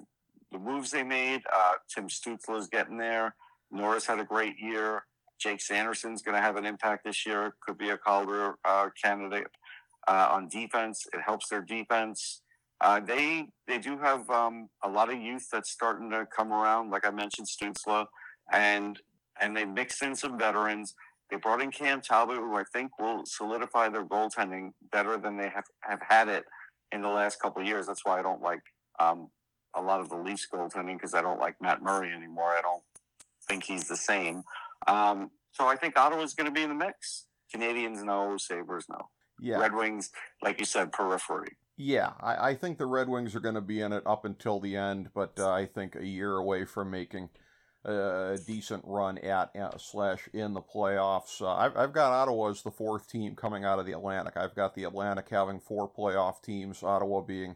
the 0.51 0.59
moves 0.59 0.91
they 0.91 1.03
made. 1.03 1.41
Uh, 1.53 1.73
Tim 1.93 2.07
Stützle 2.07 2.57
is 2.57 2.67
getting 2.67 2.97
there. 2.97 3.35
Norris 3.71 4.05
had 4.05 4.19
a 4.19 4.23
great 4.23 4.55
year. 4.59 5.03
Jake 5.39 5.61
Sanderson's 5.61 6.21
going 6.21 6.35
to 6.35 6.41
have 6.41 6.55
an 6.55 6.65
impact 6.65 7.03
this 7.03 7.25
year. 7.25 7.55
Could 7.65 7.77
be 7.77 7.89
a 7.89 7.97
Calder 7.97 8.55
uh, 8.63 8.89
candidate 9.03 9.47
uh, 10.07 10.29
on 10.31 10.47
defense. 10.47 11.05
It 11.13 11.21
helps 11.25 11.49
their 11.49 11.61
defense. 11.61 12.41
Uh, 12.81 12.99
they 12.99 13.47
they 13.67 13.77
do 13.77 13.97
have 13.97 14.29
um, 14.29 14.69
a 14.83 14.89
lot 14.89 15.11
of 15.11 15.19
youth 15.19 15.47
that's 15.51 15.71
starting 15.71 16.11
to 16.11 16.25
come 16.35 16.51
around. 16.51 16.91
Like 16.91 17.05
I 17.05 17.11
mentioned, 17.11 17.47
Stützle, 17.47 18.05
and 18.51 18.99
and 19.41 19.55
they 19.55 19.65
mixed 19.65 20.03
in 20.03 20.15
some 20.15 20.37
veterans. 20.37 20.93
They 21.33 21.39
brought 21.39 21.63
in 21.63 21.71
Cam 21.71 21.99
Talbot, 21.99 22.37
who 22.37 22.55
I 22.57 22.63
think 22.71 22.99
will 22.99 23.25
solidify 23.25 23.89
their 23.89 24.05
goaltending 24.05 24.69
better 24.91 25.17
than 25.17 25.35
they 25.35 25.49
have, 25.49 25.63
have 25.79 25.99
had 26.07 26.27
it 26.27 26.43
in 26.91 27.01
the 27.01 27.09
last 27.09 27.41
couple 27.41 27.59
of 27.59 27.67
years. 27.67 27.87
That's 27.87 28.05
why 28.05 28.19
I 28.19 28.21
don't 28.21 28.43
like 28.43 28.61
um, 28.99 29.29
a 29.75 29.81
lot 29.81 29.99
of 29.99 30.09
the 30.09 30.15
Leafs 30.15 30.47
goaltending 30.53 30.93
because 30.93 31.15
I 31.15 31.23
don't 31.23 31.39
like 31.39 31.55
Matt 31.59 31.81
Murray 31.81 32.13
anymore. 32.13 32.49
I 32.49 32.61
don't 32.61 32.83
think 33.47 33.63
he's 33.63 33.87
the 33.87 33.97
same. 33.97 34.43
Um, 34.85 35.31
so 35.53 35.65
I 35.65 35.75
think 35.75 35.97
Ottawa's 35.97 36.35
going 36.35 36.45
to 36.45 36.53
be 36.53 36.61
in 36.61 36.69
the 36.69 36.75
mix. 36.75 37.25
Canadiens, 37.51 38.03
no, 38.03 38.37
Sabres 38.37 38.85
no. 38.87 39.09
Yeah. 39.41 39.57
Red 39.57 39.73
Wings, 39.73 40.11
like 40.43 40.59
you 40.59 40.65
said, 40.65 40.91
periphery. 40.91 41.57
Yeah, 41.77 42.11
I, 42.21 42.49
I 42.49 42.53
think 42.53 42.77
the 42.77 42.85
Red 42.85 43.09
Wings 43.09 43.35
are 43.35 43.39
going 43.39 43.55
to 43.55 43.61
be 43.61 43.81
in 43.81 43.91
it 43.91 44.03
up 44.05 44.23
until 44.23 44.59
the 44.59 44.75
end, 44.75 45.09
but 45.15 45.39
uh, 45.39 45.49
I 45.49 45.65
think 45.65 45.95
a 45.95 46.05
year 46.05 46.37
away 46.37 46.65
from 46.65 46.91
making 46.91 47.29
a 47.85 48.37
decent 48.45 48.83
run 48.85 49.17
at 49.17 49.55
uh, 49.55 49.77
slash 49.77 50.29
in 50.33 50.53
the 50.53 50.61
playoffs. 50.61 51.41
Uh, 51.41 51.53
I've, 51.53 51.75
I've 51.75 51.93
got 51.93 52.11
Ottawa 52.11 52.49
as 52.49 52.61
the 52.61 52.71
fourth 52.71 53.09
team 53.09 53.35
coming 53.35 53.65
out 53.65 53.79
of 53.79 53.85
the 53.85 53.91
Atlantic. 53.91 54.37
I've 54.37 54.55
got 54.55 54.75
the 54.75 54.85
Atlantic 54.85 55.27
having 55.29 55.59
four 55.59 55.89
playoff 55.89 56.41
teams, 56.41 56.83
Ottawa 56.83 57.21
being 57.21 57.55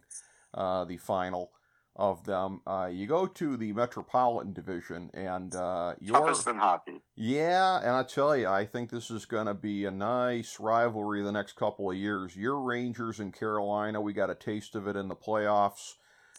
uh, 0.53 0.86
the 0.86 0.98
final 0.98 1.51
of 1.98 2.25
them. 2.25 2.62
Uh, 2.65 2.89
you 2.91 3.07
go 3.07 3.25
to 3.25 3.57
the 3.57 3.74
Metropolitan 3.74 4.53
Division, 4.53 5.10
and 5.13 5.55
uh, 5.55 5.96
you're 6.00 6.13
toughest 6.19 6.48
in 6.48 6.57
hockey. 6.57 7.01
Yeah, 7.15 7.79
and 7.79 7.91
I 7.91 8.03
tell 8.03 8.38
you, 8.38 8.48
I 8.48 8.65
think 8.65 8.91
this 8.91 9.10
is 9.10 9.25
going 9.25 9.48
to 9.48 9.55
be 9.55 9.86
a 9.86 9.91
nice 9.91 10.60
rivalry 10.60 11.24
the 11.24 11.31
next 11.31 11.55
couple 11.55 11.89
of 11.89 11.98
years. 11.98 12.36
Your 12.36 12.60
Rangers 12.60 13.19
in 13.19 13.31
Carolina, 13.31 14.00
we 14.00 14.13
got 14.13 14.29
a 14.29 14.36
taste 14.36 14.75
of 14.75 14.88
it 14.88 14.96
in 14.96 15.07
the 15.07 15.15
playoffs, 15.15 15.96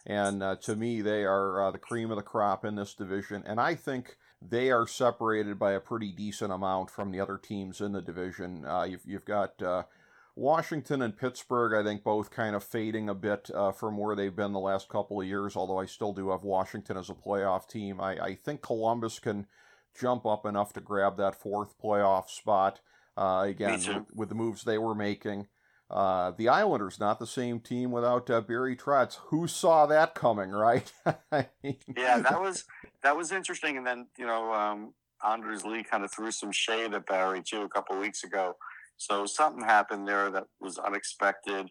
and 0.08 0.42
uh, 0.42 0.56
to 0.62 0.74
me, 0.74 1.02
they 1.02 1.24
are 1.24 1.66
uh, 1.66 1.70
the 1.70 1.78
cream 1.78 2.10
of 2.10 2.16
the 2.16 2.22
crop 2.22 2.64
in 2.64 2.76
this 2.76 2.94
division. 2.94 3.44
And 3.46 3.60
I 3.60 3.74
think 3.74 4.16
they 4.40 4.70
are 4.70 4.86
separated 4.86 5.58
by 5.58 5.72
a 5.72 5.80
pretty 5.80 6.12
decent 6.12 6.50
amount 6.50 6.90
from 6.90 7.10
the 7.10 7.20
other 7.20 7.36
teams 7.36 7.82
in 7.82 7.92
the 7.92 8.00
division. 8.00 8.64
Uh, 8.64 8.84
you've, 8.84 9.02
you've 9.04 9.26
got 9.26 9.62
uh, 9.62 9.82
Washington 10.34 11.02
and 11.02 11.16
Pittsburgh, 11.16 11.74
I 11.74 11.86
think, 11.86 12.04
both 12.04 12.30
kind 12.30 12.56
of 12.56 12.64
fading 12.64 13.10
a 13.10 13.14
bit 13.14 13.50
uh, 13.54 13.70
from 13.72 13.98
where 13.98 14.16
they've 14.16 14.34
been 14.34 14.52
the 14.52 14.60
last 14.60 14.88
couple 14.88 15.20
of 15.20 15.26
years, 15.26 15.56
although 15.56 15.78
I 15.78 15.84
still 15.84 16.14
do 16.14 16.30
have 16.30 16.42
Washington 16.42 16.96
as 16.96 17.10
a 17.10 17.14
playoff 17.14 17.68
team. 17.68 18.00
I, 18.00 18.18
I 18.18 18.34
think 18.34 18.62
Columbus 18.62 19.18
can 19.18 19.46
jump 20.00 20.24
up 20.24 20.46
enough 20.46 20.72
to 20.72 20.80
grab 20.80 21.18
that 21.18 21.38
fourth 21.38 21.74
playoff 21.78 22.30
spot. 22.30 22.80
Uh, 23.14 23.44
again, 23.46 23.72
with, 23.72 24.06
with, 24.14 24.28
the 24.30 24.34
moves 24.34 24.62
they 24.62 24.78
were 24.78 24.94
making. 24.94 25.48
Uh, 25.90 26.32
the 26.36 26.48
Islanders, 26.48 27.00
not 27.00 27.18
the 27.18 27.26
same 27.26 27.60
team 27.60 27.90
without 27.90 28.28
uh, 28.28 28.42
Barry 28.42 28.76
Trotz. 28.76 29.16
Who 29.28 29.46
saw 29.46 29.86
that 29.86 30.14
coming, 30.14 30.50
right? 30.50 30.92
yeah, 31.62 32.18
that 32.18 32.40
was 32.40 32.64
that 33.02 33.16
was 33.16 33.32
interesting. 33.32 33.78
And 33.78 33.86
then 33.86 34.06
you 34.18 34.26
know, 34.26 34.52
um, 34.52 34.92
Anders 35.26 35.64
Lee 35.64 35.82
kind 35.82 36.04
of 36.04 36.12
threw 36.12 36.30
some 36.30 36.52
shade 36.52 36.92
at 36.92 37.06
Barry 37.06 37.42
too 37.42 37.62
a 37.62 37.68
couple 37.68 37.98
weeks 37.98 38.22
ago. 38.22 38.56
So 38.98 39.24
something 39.24 39.64
happened 39.64 40.06
there 40.06 40.30
that 40.30 40.44
was 40.60 40.76
unexpected. 40.78 41.70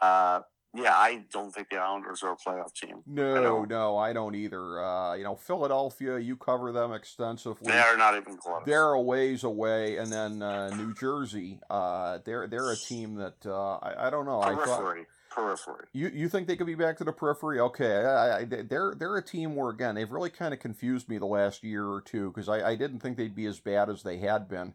Uh, 0.00 0.40
yeah, 0.76 0.94
I 0.94 1.24
don't 1.32 1.52
think 1.52 1.70
the 1.70 1.76
Islanders 1.76 2.22
are 2.22 2.32
a 2.32 2.36
playoff 2.36 2.72
team. 2.74 3.02
No, 3.06 3.62
I 3.62 3.66
no, 3.66 3.96
I 3.96 4.12
don't 4.12 4.34
either. 4.34 4.84
Uh, 4.84 5.14
you 5.14 5.24
know, 5.24 5.36
Philadelphia, 5.36 6.18
you 6.18 6.36
cover 6.36 6.72
them 6.72 6.92
extensively. 6.92 7.72
They 7.72 7.78
are 7.78 7.96
not 7.96 8.16
even 8.16 8.36
close. 8.36 8.62
They're 8.66 8.92
a 8.92 9.00
ways 9.00 9.44
away, 9.44 9.96
and 9.96 10.12
then 10.12 10.42
uh, 10.42 10.70
New 10.70 10.94
Jersey, 10.94 11.60
uh, 11.70 12.18
they're 12.24 12.46
they're 12.46 12.70
a 12.70 12.76
team 12.76 13.16
that 13.16 13.44
uh, 13.44 13.76
I, 13.76 14.06
I 14.06 14.10
don't 14.10 14.26
know. 14.26 14.40
Periphery. 14.40 15.00
I 15.00 15.04
thought, 15.04 15.06
periphery. 15.36 15.86
You 15.92 16.10
you 16.12 16.28
think 16.28 16.46
they 16.46 16.56
could 16.56 16.66
be 16.66 16.74
back 16.74 16.96
to 16.98 17.04
the 17.04 17.12
periphery? 17.12 17.60
Okay, 17.60 18.04
I, 18.04 18.38
I, 18.38 18.44
they're 18.44 18.94
they're 18.98 19.16
a 19.16 19.22
team 19.22 19.54
where 19.54 19.70
again 19.70 19.94
they've 19.94 20.10
really 20.10 20.30
kind 20.30 20.54
of 20.54 20.60
confused 20.60 21.08
me 21.08 21.18
the 21.18 21.26
last 21.26 21.62
year 21.62 21.86
or 21.86 22.00
two 22.00 22.30
because 22.30 22.48
I, 22.48 22.70
I 22.70 22.76
didn't 22.76 23.00
think 23.00 23.16
they'd 23.16 23.34
be 23.34 23.46
as 23.46 23.60
bad 23.60 23.88
as 23.90 24.02
they 24.02 24.18
had 24.18 24.48
been. 24.48 24.74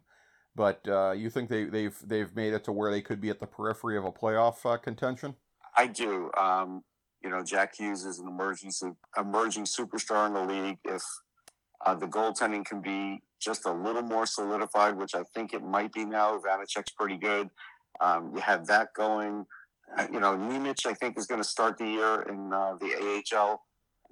But 0.54 0.86
uh, 0.86 1.12
you 1.12 1.30
think 1.30 1.48
they, 1.48 1.64
they've 1.64 1.96
they've 2.04 2.34
made 2.34 2.52
it 2.52 2.64
to 2.64 2.72
where 2.72 2.90
they 2.90 3.00
could 3.00 3.20
be 3.20 3.30
at 3.30 3.40
the 3.40 3.46
periphery 3.46 3.96
of 3.96 4.04
a 4.04 4.12
playoff 4.12 4.64
uh, 4.66 4.76
contention? 4.76 5.34
I 5.76 5.86
do. 5.86 6.30
Um, 6.38 6.82
you 7.22 7.30
know, 7.30 7.42
Jack 7.42 7.76
Hughes 7.76 8.04
is 8.04 8.18
an 8.18 8.28
emerging 8.28 8.72
emerging 9.16 9.64
superstar 9.64 10.26
in 10.26 10.34
the 10.34 10.42
league. 10.42 10.78
If 10.84 11.02
uh, 11.84 11.94
the 11.94 12.06
goaltending 12.06 12.64
can 12.64 12.80
be 12.80 13.22
just 13.40 13.66
a 13.66 13.72
little 13.72 14.02
more 14.02 14.26
solidified, 14.26 14.96
which 14.96 15.14
I 15.14 15.22
think 15.34 15.54
it 15.54 15.62
might 15.62 15.92
be 15.92 16.04
now, 16.04 16.38
Vanecek's 16.38 16.92
pretty 16.92 17.16
good. 17.16 17.50
Um, 18.00 18.32
you 18.34 18.40
have 18.40 18.66
that 18.66 18.94
going. 18.94 19.46
Uh, 19.96 20.06
you 20.12 20.20
know, 20.20 20.36
Nemec, 20.36 20.86
I 20.86 20.94
think, 20.94 21.18
is 21.18 21.26
going 21.26 21.42
to 21.42 21.48
start 21.48 21.76
the 21.78 21.86
year 21.86 22.22
in 22.22 22.52
uh, 22.52 22.76
the 22.80 23.22
AHL 23.34 23.62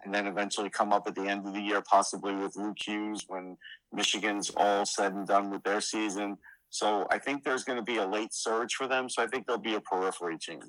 and 0.05 0.15
then 0.15 0.27
eventually 0.27 0.71
come 0.71 0.93
up 0.93 1.07
at 1.07 1.15
the 1.15 1.27
end 1.27 1.47
of 1.47 1.53
the 1.53 1.61
year, 1.61 1.83
possibly 1.83 2.35
with 2.35 2.57
Luke 2.57 2.79
Hughes 2.79 3.25
when 3.29 3.57
Michigan's 3.93 4.51
all 4.57 4.87
said 4.87 5.13
and 5.13 5.27
done 5.27 5.51
with 5.51 5.63
their 5.63 5.81
season. 5.81 6.39
So 6.71 7.07
I 7.11 7.19
think 7.19 7.45
there's 7.45 7.65
going 7.65 7.79
to 7.79 7.85
be 7.85 7.99
a 7.99 8.07
late 8.07 8.33
surge 8.33 8.75
for 8.75 8.87
them. 8.87 9.09
So 9.09 9.23
I 9.23 9.27
think 9.27 9.47
they'll 9.47 9.59
be 9.59 9.75
a 9.75 9.81
periphery 9.81 10.39
team. 10.39 10.61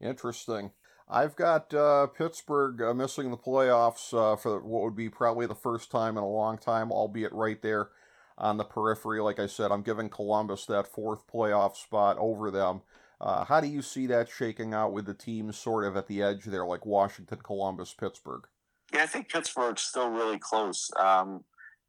Interesting. 0.00 0.70
I've 1.10 1.36
got 1.36 1.72
uh, 1.72 2.06
Pittsburgh 2.08 2.82
uh, 2.82 2.92
missing 2.92 3.30
the 3.30 3.36
playoffs 3.36 4.12
uh, 4.12 4.36
for 4.36 4.60
what 4.60 4.82
would 4.82 4.96
be 4.96 5.08
probably 5.08 5.46
the 5.46 5.54
first 5.54 5.90
time 5.90 6.18
in 6.18 6.22
a 6.22 6.28
long 6.28 6.58
time, 6.58 6.92
albeit 6.92 7.32
right 7.32 7.60
there 7.62 7.88
on 8.36 8.58
the 8.58 8.64
periphery. 8.64 9.20
Like 9.20 9.38
I 9.38 9.46
said, 9.46 9.72
I'm 9.72 9.82
giving 9.82 10.10
Columbus 10.10 10.66
that 10.66 10.86
fourth 10.86 11.26
playoff 11.26 11.76
spot 11.76 12.18
over 12.18 12.50
them. 12.50 12.82
Uh, 13.20 13.44
how 13.44 13.60
do 13.60 13.66
you 13.66 13.82
see 13.82 14.06
that 14.06 14.28
shaking 14.28 14.74
out 14.74 14.92
with 14.92 15.06
the 15.06 15.14
teams 15.14 15.58
sort 15.58 15.84
of 15.84 15.96
at 15.96 16.06
the 16.06 16.22
edge 16.22 16.44
there, 16.44 16.66
like 16.66 16.86
Washington, 16.86 17.38
Columbus, 17.42 17.94
Pittsburgh? 17.94 18.46
Yeah, 18.92 19.02
I 19.02 19.06
think 19.06 19.28
Pittsburgh's 19.28 19.82
still 19.82 20.10
really 20.10 20.38
close. 20.38 20.90
Um, 20.98 21.44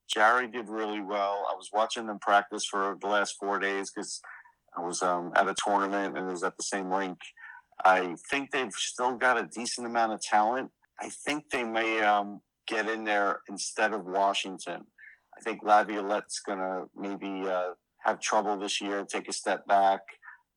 Jarry 0.07 0.47
did 0.47 0.69
really 0.69 1.01
well. 1.01 1.45
I 1.49 1.55
was 1.55 1.69
watching 1.71 2.07
them 2.07 2.19
practice 2.19 2.65
for 2.65 2.97
the 2.99 3.07
last 3.07 3.35
four 3.39 3.59
days 3.59 3.91
because 3.91 4.21
I 4.75 4.81
was 4.81 5.03
um, 5.03 5.31
at 5.35 5.47
a 5.47 5.55
tournament 5.63 6.17
and 6.17 6.27
it 6.27 6.31
was 6.31 6.43
at 6.43 6.57
the 6.57 6.63
same 6.63 6.91
rink. 6.91 7.19
I 7.85 8.15
think 8.29 8.51
they've 8.51 8.73
still 8.73 9.15
got 9.15 9.37
a 9.37 9.47
decent 9.47 9.87
amount 9.87 10.13
of 10.13 10.21
talent. 10.21 10.71
I 10.99 11.09
think 11.09 11.45
they 11.49 11.63
may 11.63 12.01
um, 12.01 12.41
get 12.67 12.89
in 12.89 13.03
there 13.03 13.41
instead 13.49 13.93
of 13.93 14.05
Washington. 14.05 14.85
I 15.37 15.41
think 15.41 15.63
Laviolette's 15.63 16.39
going 16.39 16.59
to 16.59 16.89
maybe 16.95 17.47
uh, 17.47 17.71
have 17.99 18.19
trouble 18.19 18.57
this 18.57 18.81
year, 18.81 19.05
take 19.05 19.29
a 19.29 19.33
step 19.33 19.65
back. 19.67 20.01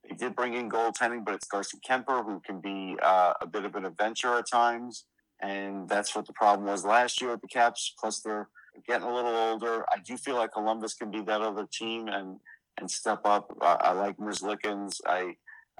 They 0.09 0.17
did 0.17 0.35
bring 0.35 0.55
in 0.55 0.69
goaltending, 0.69 1.25
but 1.25 1.35
it's 1.35 1.47
Darcy 1.47 1.79
Kuemper 1.89 2.25
who 2.25 2.41
can 2.45 2.61
be 2.61 2.97
uh, 3.03 3.35
a 3.41 3.47
bit 3.47 3.65
of 3.65 3.77
an 3.77 3.85
adventure 3.85 4.37
at 4.39 4.51
times. 4.51 5.05
And 5.41 5.89
that's 5.89 6.15
what 6.15 6.27
the 6.27 6.33
problem 6.33 6.67
was 6.67 6.85
last 6.85 7.21
year 7.21 7.31
with 7.31 7.41
the 7.41 7.49
Caps. 7.49 7.95
Plus, 7.99 8.21
they're 8.21 8.49
getting 8.87 9.07
a 9.07 9.15
little 9.15 9.35
older. 9.35 9.85
I 9.91 9.99
do 10.05 10.17
feel 10.17 10.37
like 10.37 10.53
Columbus 10.53 10.95
can 10.95 11.11
be 11.11 11.21
that 11.23 11.41
other 11.41 11.67
team 11.73 12.09
and 12.09 12.39
and 12.79 12.91
step 12.91 13.21
up. 13.25 13.55
I, 13.61 13.75
I 13.81 13.93
like 13.93 14.17
Merzlikins. 14.17 15.01
I 15.07 15.35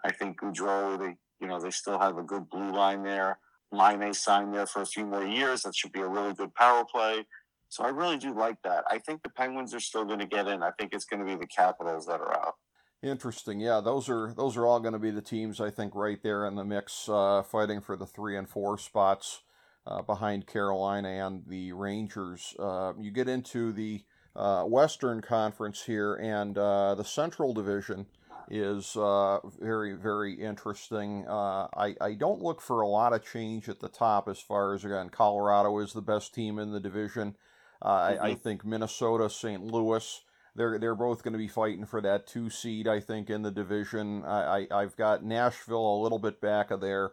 I 0.05 0.13
think 0.13 0.41
Gaudreau. 0.41 0.99
They 0.99 1.17
you 1.43 1.49
know 1.49 1.61
they 1.61 1.71
still 1.71 1.99
have 1.99 2.17
a 2.17 2.23
good 2.23 2.49
blue 2.49 2.73
line 2.73 3.03
there. 3.03 3.39
Laine 3.73 4.15
signed 4.15 4.55
there 4.55 4.67
for 4.67 4.83
a 4.83 4.87
few 4.87 5.05
more 5.05 5.25
years. 5.25 5.63
That 5.63 5.75
should 5.75 5.93
be 5.93 6.01
a 6.01 6.09
really 6.09 6.35
good 6.35 6.55
power 6.55 6.85
play. 6.85 7.27
So 7.69 7.85
I 7.85 7.89
really 7.89 8.19
do 8.19 8.35
like 8.35 8.59
that. 8.65 8.85
I 8.91 8.99
think 8.99 9.23
the 9.23 9.31
Penguins 9.31 9.75
are 9.75 9.81
still 9.81 10.05
going 10.05 10.19
to 10.19 10.27
get 10.27 10.47
in. 10.47 10.63
I 10.63 10.71
think 10.79 10.93
it's 10.93 11.07
going 11.07 11.21
to 11.21 11.27
be 11.27 11.39
the 11.39 11.47
Capitals 11.47 12.07
that 12.07 12.21
are 12.21 12.35
out. 12.35 12.55
Interesting. 13.03 13.61
Yeah, 13.61 13.81
those 13.81 14.09
are 14.09 14.33
those 14.35 14.57
are 14.57 14.67
all 14.67 14.79
going 14.79 14.93
to 14.93 14.99
be 14.99 15.11
the 15.11 15.23
teams 15.23 15.61
I 15.61 15.71
think 15.71 15.95
right 15.97 16.23
there 16.23 16.47
in 16.47 16.55
the 16.55 16.65
mix, 16.65 17.09
uh, 17.09 17.43
fighting 17.43 17.81
for 17.81 17.97
the 17.97 18.07
three 18.07 18.37
and 18.37 18.49
four 18.49 18.79
spots 18.79 19.41
uh, 19.87 20.03
behind 20.03 20.47
Carolina 20.47 21.09
and 21.09 21.43
the 21.49 21.73
Rangers. 21.73 22.55
Uh, 22.59 22.93
you 23.01 23.11
get 23.11 23.29
into 23.29 23.73
the 23.73 24.03
uh, 24.37 24.65
Western 24.65 25.21
Conference 25.21 25.83
here, 25.83 26.15
and 26.15 26.57
uh, 26.57 26.95
the 26.95 27.05
Central 27.05 27.53
Division 27.53 28.07
is 28.53 28.97
uh, 28.99 29.39
very, 29.61 29.95
very 29.95 30.35
interesting. 30.35 31.25
Uh, 31.27 31.69
I, 31.75 31.97
I 32.03 32.13
don't 32.13 32.43
look 32.43 32.61
for 32.61 32.83
a 32.83 32.87
lot 32.87 33.15
of 33.15 33.25
change 33.25 33.67
at 33.71 33.81
the 33.81 33.89
top 33.89 34.29
as 34.29 34.41
far 34.41 34.75
as, 34.75 34.85
again, 34.85 35.09
Colorado 35.09 35.79
is 35.79 35.95
the 35.95 36.03
best 36.03 36.35
team 36.35 36.59
in 36.59 36.71
the 36.71 36.79
division. 36.79 37.35
Mm-hmm. 37.83 37.89
I, 37.89 38.09
I, 38.11 38.31
mm-hmm. 38.33 38.41
think 38.41 38.65
Minnesota, 38.65 39.31
St. 39.31 39.65
Louis, 39.65 40.21
they're 40.55 40.79
they're 40.79 40.95
both 40.95 41.23
going 41.23 41.33
to 41.33 41.39
be 41.39 41.49
fighting 41.49 41.87
for 41.87 42.03
that 42.03 42.27
two 42.27 42.51
seed. 42.51 42.87
I 42.87 43.01
think 43.01 43.31
in 43.31 43.41
the 43.41 43.51
division. 43.51 44.23
I, 44.25 44.67
I 44.71 44.83
have 44.83 44.97
got 44.97 45.25
Nashville 45.25 45.97
a 45.97 46.03
little 46.03 46.19
bit 46.19 46.41
back 46.41 46.71
of 46.71 46.83
there. 46.83 47.13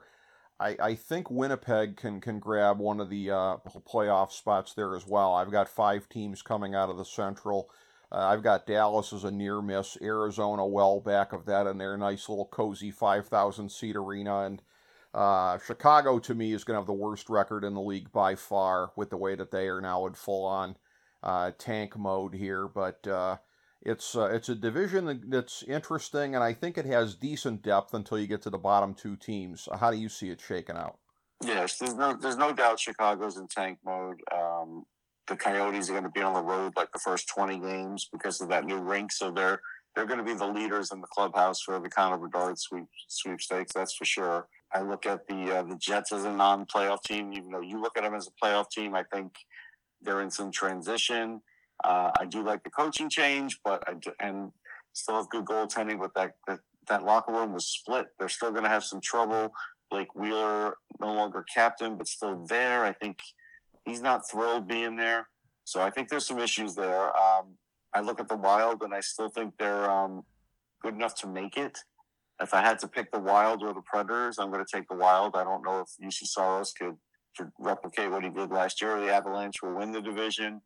I, 0.60 0.76
I 0.82 0.96
think 0.96 1.32
Winnipeg 1.32 1.96
can 1.96 2.20
can 2.20 2.40
grab 2.40 2.80
one 2.80 3.00
of 3.00 3.10
the 3.10 3.32
uh, 3.32 3.58
playoff 3.90 4.34
spots 4.34 4.74
there 4.74 4.94
as 4.94 5.08
well. 5.08 5.34
I've 5.34 5.52
got 5.52 5.70
five 5.70 6.10
teams 6.10 6.42
coming 6.42 6.76
out 6.76 6.90
of 6.90 6.98
the 6.98 7.06
Central. 7.06 7.70
Uh, 8.12 8.28
I've 8.28 8.44
got 8.44 8.66
Dallas 8.66 9.14
as 9.14 9.24
a 9.24 9.32
near 9.32 9.62
miss, 9.62 9.98
Arizona 10.02 10.66
well 10.66 11.00
back 11.00 11.32
of 11.32 11.46
that 11.46 11.68
in 11.68 11.78
their 11.78 11.98
nice 11.98 12.28
little 12.28 12.46
cozy 12.46 12.92
5,000 12.92 13.70
seat 13.72 13.96
arena, 13.96 14.42
and 14.42 14.62
uh, 15.14 15.60
Chicago 15.60 16.20
to 16.20 16.34
me 16.34 16.54
is 16.54 16.64
going 16.64 16.76
to 16.76 16.80
have 16.80 16.88
the 16.88 16.94
worst 16.94 17.30
record 17.30 17.64
in 17.64 17.74
the 17.74 17.82
league 17.82 18.12
by 18.12 18.36
far 18.36 18.92
with 18.96 19.10
the 19.10 19.18
way 19.18 19.36
that 19.36 19.52
they 19.52 19.68
are 19.68 19.82
now 19.82 20.06
in 20.06 20.14
full 20.14 20.46
on 20.46 20.76
uh, 21.24 21.52
tank 21.58 21.98
mode 21.98 22.34
here. 22.34 22.68
But 22.68 23.06
uh, 23.08 23.38
it's 23.82 24.16
uh, 24.16 24.26
it's 24.26 24.50
a 24.50 24.56
division 24.56 25.24
that's 25.28 25.64
interesting, 25.64 26.36
and 26.36 26.44
I 26.44 26.54
think 26.54 26.78
it 26.78 26.86
has 26.86 27.16
decent 27.16 27.62
depth 27.62 27.94
until 27.94 28.20
you 28.20 28.28
get 28.28 28.42
to 28.44 28.50
the 28.50 28.58
bottom 28.58 28.94
two 28.94 29.16
teams. 29.16 29.68
How 29.80 29.92
do 29.92 29.98
you 29.98 30.10
see 30.10 30.30
it 30.30 30.42
shaking 30.42 30.78
out? 30.78 30.98
Yes, 31.44 31.78
there's 31.78 31.96
no 31.96 32.14
there's 32.14 32.38
no 32.38 32.54
doubt 32.54 32.80
Chicago's 32.80 33.38
in 33.38 33.48
tank 33.48 33.80
mode. 33.86 34.22
Um, 34.32 34.86
the 35.30 35.38
Coyotes 35.38 35.90
are 35.90 35.94
going 35.94 36.04
to 36.04 36.10
be 36.10 36.22
on 36.22 36.34
the 36.34 36.42
road 36.42 36.74
like 36.76 36.92
the 36.92 37.00
first 37.00 37.30
20 37.30 37.60
games 37.60 38.10
because 38.12 38.42
of 38.42 38.50
that 38.50 38.66
new 38.66 38.78
rink, 38.78 39.12
so 39.12 39.32
they're 39.32 39.62
they're 39.96 40.06
going 40.06 40.20
to 40.20 40.24
be 40.24 40.34
the 40.34 40.46
leaders 40.46 40.92
in 40.92 41.02
the 41.02 41.08
clubhouse 41.08 41.62
for 41.62 41.80
the 41.80 41.90
Connor 41.90 42.18
Bedard 42.18 42.60
sweep 42.60 42.86
sweepstakes. 43.08 43.74
That's 43.74 43.96
for 43.96 44.06
sure. 44.06 44.48
I 44.74 44.82
look 44.82 45.06
at 45.06 45.28
the 45.28 45.58
uh, 45.58 45.64
the 45.64 45.76
Jets 45.76 46.12
as 46.12 46.26
a 46.26 46.32
non-playoff 46.32 47.02
team, 47.04 47.34
even 47.34 47.52
though 47.52 47.62
you 47.62 47.82
look 47.82 47.98
at 47.98 48.04
them 48.04 48.14
as 48.14 48.28
a 48.28 48.46
playoff 48.46 48.70
team. 48.70 48.94
I 48.96 49.04
think 49.04 49.34
they're 50.02 50.22
in 50.22 50.32
some 50.32 50.52
transition. 50.52 51.42
Uh, 51.84 52.12
I 52.20 52.26
do 52.26 52.44
like 52.44 52.64
the 52.64 52.70
coaching 52.70 53.10
change, 53.10 53.60
but 53.64 53.84
I 53.88 53.94
do, 53.94 54.12
and 54.20 54.52
still 54.94 55.16
have 55.16 55.30
good 55.30 55.46
goaltending. 55.46 56.00
But 56.00 56.14
that, 56.16 56.34
that 56.48 56.60
that 56.88 57.04
locker 57.04 57.32
room 57.32 57.54
was 57.54 57.68
split. 57.68 58.08
They're 58.20 58.30
still 58.30 58.52
going 58.52 58.64
to 58.64 58.70
have 58.70 58.84
some 58.84 59.02
trouble. 59.02 59.54
Blake 59.90 60.14
Wheeler, 60.14 60.76
no 61.00 61.14
longer 61.14 61.44
captain, 61.52 61.98
but 61.98 62.08
still 62.08 62.46
there. 62.48 62.84
I 62.84 62.94
think 62.94 63.20
he's 63.90 64.02
not 64.02 64.30
thrilled 64.30 64.68
being 64.68 64.96
there. 64.96 65.28
So 65.64 65.82
I 65.82 65.90
think 65.90 66.10
there's 66.10 66.26
some 66.26 66.40
issues 66.40 66.76
there. 66.76 67.08
Um, 67.16 67.58
I 67.94 68.02
look 68.02 68.20
at 68.20 68.28
the 68.28 68.38
Wild, 68.38 68.82
and 68.84 68.94
I 68.94 69.02
still 69.02 69.30
think 69.30 69.54
they're 69.58 69.90
um, 69.90 70.24
good 70.82 70.94
enough 70.94 71.16
to 71.22 71.28
make 71.28 71.58
it. 71.58 71.78
If 72.42 72.54
I 72.54 72.62
had 72.62 72.80
to 72.80 72.88
pick 72.88 73.12
the 73.12 73.20
Wild 73.20 73.62
or 73.64 73.74
the 73.74 73.82
Predators, 73.82 74.40
I'm 74.40 74.52
going 74.52 74.64
to 74.66 74.78
take 74.78 74.88
the 74.88 74.96
Wild. 74.96 75.36
I 75.36 75.44
don't 75.44 75.64
know 75.64 75.82
if 75.82 75.90
Juuse 76.02 76.28
Saros 76.28 76.72
could, 76.72 76.96
could 77.38 77.50
replicate 77.60 78.10
what 78.12 78.24
he 78.24 78.30
did 78.30 78.50
last 78.50 78.82
year. 78.82 79.00
The 79.00 79.14
Avalanche 79.14 79.62
will 79.62 79.76
win 79.76 79.92
the 79.92 80.02
division. 80.02 80.62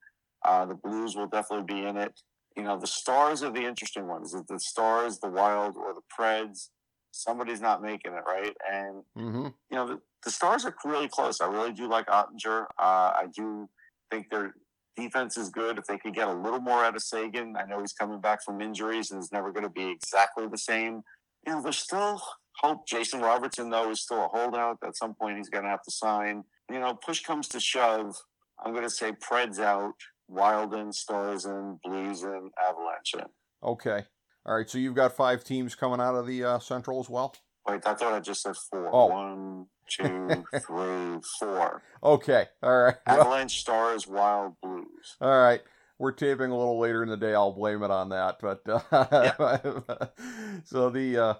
Uh, 0.45 0.65
the 0.65 0.75
Blues 0.75 1.15
will 1.15 1.27
definitely 1.27 1.73
be 1.73 1.87
in 1.87 1.97
it. 1.97 2.19
You 2.55 2.63
know, 2.63 2.77
the 2.77 2.87
Stars 2.87 3.41
are 3.41 3.51
the 3.51 3.65
interesting 3.65 4.07
ones. 4.07 4.33
Is 4.33 4.43
The 4.47 4.59
Stars, 4.59 5.19
the 5.19 5.29
Wild, 5.29 5.75
or 5.75 5.93
the 5.93 6.01
Preds. 6.15 6.69
Somebody's 7.15 7.61
not 7.61 7.81
making 7.81 8.13
it, 8.13 8.23
right? 8.27 8.55
And, 8.71 9.03
mm-hmm. 9.17 9.45
you 9.45 9.77
know, 9.77 9.87
the, 9.87 9.99
the, 10.25 10.31
Stars 10.31 10.65
are 10.65 10.75
really 10.83 11.07
close. 11.07 11.39
I 11.41 11.47
really 11.47 11.71
do 11.71 11.87
like 11.87 12.07
Oettinger. 12.07 12.63
Uh, 12.79 13.11
I 13.15 13.25
do 13.35 13.69
think 14.09 14.27
they're 14.31 14.53
Defense 14.95 15.37
is 15.37 15.49
good. 15.49 15.77
If 15.77 15.85
they 15.85 15.97
could 15.97 16.13
get 16.13 16.27
a 16.27 16.33
little 16.33 16.59
more 16.59 16.83
out 16.83 16.95
of 16.95 17.01
Seguin, 17.01 17.55
I 17.57 17.65
know 17.65 17.79
he's 17.79 17.93
coming 17.93 18.21
back 18.21 18.43
from 18.43 18.61
injuries 18.61 19.11
and 19.11 19.19
is 19.19 19.31
never 19.31 19.51
going 19.51 19.63
to 19.63 19.69
be 19.69 19.89
exactly 19.89 20.45
the 20.47 20.57
same. 20.57 21.01
You 21.47 21.53
know, 21.53 21.61
there's 21.61 21.79
still 21.79 22.21
hope. 22.61 22.87
Jason 22.87 23.21
Robertson, 23.21 23.69
though, 23.69 23.89
is 23.89 24.01
still 24.01 24.25
a 24.25 24.27
holdout. 24.27 24.77
At 24.85 24.95
some 24.95 25.15
point, 25.15 25.37
he's 25.37 25.49
going 25.49 25.63
to 25.63 25.69
have 25.69 25.81
to 25.83 25.91
sign. 25.91 26.43
You 26.71 26.79
know, 26.79 26.93
push 26.93 27.21
comes 27.21 27.47
to 27.49 27.59
shove. 27.59 28.15
I'm 28.63 28.71
going 28.71 28.83
to 28.83 28.89
say 28.89 29.13
Preds 29.13 29.59
out, 29.59 29.95
Wild 30.27 30.75
in, 30.75 30.93
Stars 30.93 31.45
in, 31.45 31.79
Blues 31.83 32.21
in, 32.21 32.51
Avalanche 32.63 33.15
in. 33.15 33.25
Okay. 33.63 34.03
All 34.45 34.55
right. 34.55 34.69
So 34.69 34.77
you've 34.77 34.95
got 34.95 35.15
five 35.15 35.43
teams 35.43 35.75
coming 35.75 35.99
out 35.99 36.15
of 36.15 36.27
the 36.27 36.43
uh, 36.43 36.59
Central 36.59 36.99
as 36.99 37.09
well? 37.09 37.35
Wait, 37.67 37.85
I 37.85 37.93
thought 37.93 38.13
I 38.13 38.19
just 38.19 38.41
said 38.41 38.55
four. 38.57 38.89
Oh. 38.93 39.05
One, 39.07 39.67
two, 39.87 40.43
three, 40.59 41.19
four. 41.39 41.81
Okay. 42.03 42.45
All 42.61 42.83
right. 42.83 42.95
Avalanche, 43.05 43.59
Stars, 43.59 44.05
Wild, 44.07 44.55
Blues. 44.61 45.15
All 45.21 45.37
right. 45.41 45.61
We're 45.99 46.11
taping 46.11 46.51
a 46.51 46.57
little 46.57 46.79
later 46.79 47.03
in 47.03 47.09
the 47.09 47.15
day. 47.17 47.33
I'll 47.33 47.53
blame 47.53 47.83
it 47.83 47.91
on 47.91 48.09
that. 48.09 48.39
But 48.41 48.61
uh, 48.67 50.07
so 50.65 50.89
the 50.89 51.17
uh, 51.17 51.33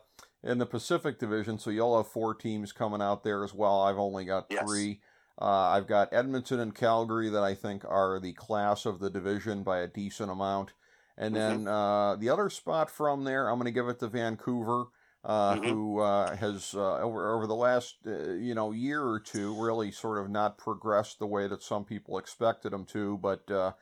in 0.43 0.57
the 0.59 0.65
Pacific 0.65 1.19
Division, 1.19 1.57
so 1.59 1.69
you'll 1.69 1.97
have 1.97 2.07
four 2.07 2.33
teams 2.33 2.71
coming 2.71 3.01
out 3.01 3.23
there 3.23 3.43
as 3.43 3.53
well. 3.53 3.81
I've 3.81 3.97
only 3.97 4.23
got 4.25 4.45
Yes. 4.49 4.63
three. 4.65 5.01
Uh, 5.41 5.45
I've 5.45 5.87
got 5.87 6.13
Edmonton 6.13 6.59
and 6.59 6.75
Calgary 6.75 7.29
that 7.29 7.43
I 7.43 7.55
think 7.55 7.83
are 7.85 8.19
the 8.19 8.33
class 8.33 8.85
of 8.85 8.99
the 8.99 9.09
division 9.09 9.63
by 9.63 9.79
a 9.79 9.87
decent 9.87 10.29
amount. 10.31 10.73
And 11.17 11.35
then 11.35 11.67
uh, 11.67 12.15
the 12.15 12.29
other 12.29 12.49
spot 12.49 12.89
from 12.89 13.23
there, 13.23 13.47
I'm 13.49 13.55
going 13.57 13.65
to 13.65 13.71
give 13.71 13.87
it 13.87 13.99
to 13.99 14.07
Vancouver, 14.07 14.85
uh, 15.23 15.55
Mhm. 15.55 15.63
who 15.63 15.99
uh, 15.99 16.35
has 16.35 16.73
uh, 16.75 16.97
over 16.99 17.33
over 17.35 17.47
the 17.47 17.55
last 17.55 17.95
uh, 18.05 18.31
you 18.31 18.55
know 18.55 18.71
year 18.71 19.03
or 19.03 19.19
two 19.19 19.53
really 19.55 19.91
sort 19.91 20.17
of 20.17 20.29
not 20.29 20.57
progressed 20.57 21.19
the 21.19 21.27
way 21.27 21.47
that 21.47 21.61
some 21.63 21.85
people 21.85 22.17
expected 22.17 22.71
them 22.73 22.85
to. 22.85 23.17
But 23.19 23.49
uh, 23.51 23.73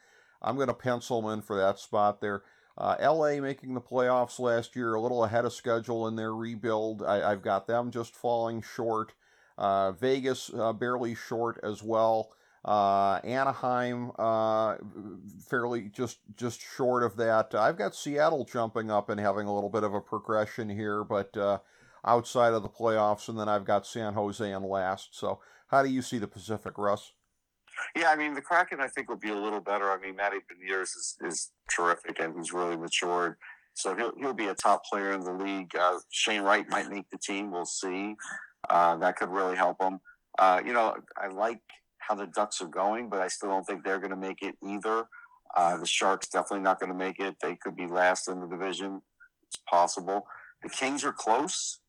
I'm 0.41 0.55
going 0.55 0.67
to 0.67 0.73
pencil 0.73 1.21
them 1.21 1.31
in 1.31 1.41
for 1.41 1.55
that 1.57 1.79
spot 1.79 2.21
there. 2.21 2.43
Uh, 2.77 2.95
LA 2.99 3.39
making 3.39 3.73
the 3.73 3.81
playoffs 3.81 4.39
last 4.39 4.75
year, 4.75 4.93
a 4.93 5.01
little 5.01 5.23
ahead 5.23 5.45
of 5.45 5.53
schedule 5.53 6.07
in 6.07 6.15
their 6.15 6.33
rebuild. 6.33 7.03
I, 7.03 7.31
I've 7.31 7.41
got 7.41 7.67
them 7.67 7.91
just 7.91 8.15
falling 8.15 8.61
short. 8.61 9.13
Uh, 9.57 9.91
Vegas 9.91 10.51
uh, 10.53 10.73
barely 10.73 11.13
short 11.13 11.59
as 11.63 11.83
well. 11.83 12.31
Uh, 12.63 13.19
Anaheim 13.23 14.11
uh, 14.19 14.75
fairly 15.49 15.89
just 15.93 16.19
just 16.35 16.61
short 16.61 17.01
of 17.01 17.17
that. 17.17 17.55
I've 17.55 17.77
got 17.77 17.95
Seattle 17.95 18.45
jumping 18.45 18.91
up 18.91 19.09
and 19.09 19.19
having 19.19 19.47
a 19.47 19.53
little 19.53 19.69
bit 19.69 19.83
of 19.83 19.95
a 19.95 20.01
progression 20.01 20.69
here, 20.69 21.03
but 21.03 21.35
uh, 21.35 21.57
outside 22.05 22.53
of 22.53 22.61
the 22.61 22.69
playoffs, 22.69 23.29
and 23.29 23.39
then 23.39 23.49
I've 23.49 23.65
got 23.65 23.87
San 23.87 24.13
Jose 24.13 24.49
in 24.49 24.63
last. 24.63 25.17
So, 25.17 25.39
how 25.69 25.81
do 25.81 25.89
you 25.89 26.03
see 26.03 26.19
the 26.19 26.27
Pacific, 26.27 26.77
Russ? 26.77 27.13
Yeah, 27.95 28.09
I 28.09 28.15
mean 28.15 28.35
the 28.35 28.41
Kraken 28.41 28.79
I 28.79 28.87
think 28.87 29.09
will 29.09 29.17
be 29.17 29.31
a 29.31 29.35
little 29.35 29.61
better. 29.61 29.89
I 29.89 29.97
mean 29.97 30.15
Matty 30.15 30.37
Beniers 30.37 30.95
is, 30.95 31.17
is 31.21 31.51
terrific 31.69 32.19
and 32.19 32.35
he's 32.37 32.53
really 32.53 32.77
matured, 32.77 33.37
so 33.73 33.95
he'll 33.95 34.13
he'll 34.19 34.33
be 34.33 34.47
a 34.47 34.53
top 34.53 34.83
player 34.85 35.13
in 35.13 35.21
the 35.21 35.33
league. 35.33 35.75
Uh, 35.75 35.97
Shane 36.11 36.41
Wright 36.41 36.69
might 36.69 36.89
make 36.89 37.09
the 37.09 37.17
team. 37.17 37.51
We'll 37.51 37.65
see. 37.65 38.15
Uh, 38.69 38.97
that 38.97 39.15
could 39.15 39.29
really 39.29 39.55
help 39.55 39.81
him. 39.81 39.99
Uh, 40.37 40.61
you 40.63 40.73
know, 40.73 40.95
I 41.17 41.27
like 41.27 41.61
how 42.07 42.15
the 42.15 42.27
Ducks 42.27 42.61
are 42.61 42.67
going, 42.67 43.09
but 43.09 43.21
I 43.21 43.27
still 43.27 43.49
don't 43.49 43.63
think 43.63 43.83
they're 43.83 43.99
going 43.99 44.11
to 44.11 44.15
make 44.15 44.41
it 44.41 44.55
either. 44.67 45.05
Uh, 45.55 45.77
the 45.77 45.85
Sharks 45.85 46.27
definitely 46.27 46.63
not 46.63 46.79
going 46.79 46.91
to 46.91 46.97
make 46.97 47.19
it. 47.19 47.35
They 47.41 47.55
could 47.55 47.75
be 47.75 47.87
last 47.87 48.27
in 48.27 48.39
the 48.39 48.47
division. 48.47 49.01
It's 49.47 49.61
possible. 49.69 50.25
The 50.63 50.69
Kings 50.69 51.03
are 51.03 51.11
close. 51.13 51.79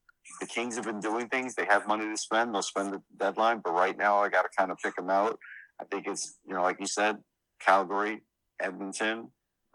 The 0.41 0.47
Kings 0.47 0.77
have 0.77 0.85
been 0.85 1.01
doing 1.01 1.29
things. 1.29 1.55
They 1.55 1.67
have 1.67 1.87
money 1.87 2.07
to 2.07 2.17
spend. 2.17 2.55
They'll 2.55 2.63
spend 2.63 2.93
the 2.93 3.03
deadline, 3.19 3.61
but 3.65 3.73
right 3.73 3.97
now 3.97 4.19
I 4.19 4.29
got 4.29 4.43
to 4.43 4.49
kind 4.57 4.71
of 4.71 4.79
pick 4.79 4.97
them 4.97 5.11
out. 5.11 5.39
I 5.81 5.85
think 5.85 6.07
it's 6.07 6.39
you 6.47 6.55
know 6.55 6.63
like 6.63 6.79
you 6.81 6.87
said, 6.87 7.19
Calgary, 7.61 8.23
Edmonton, 8.61 9.31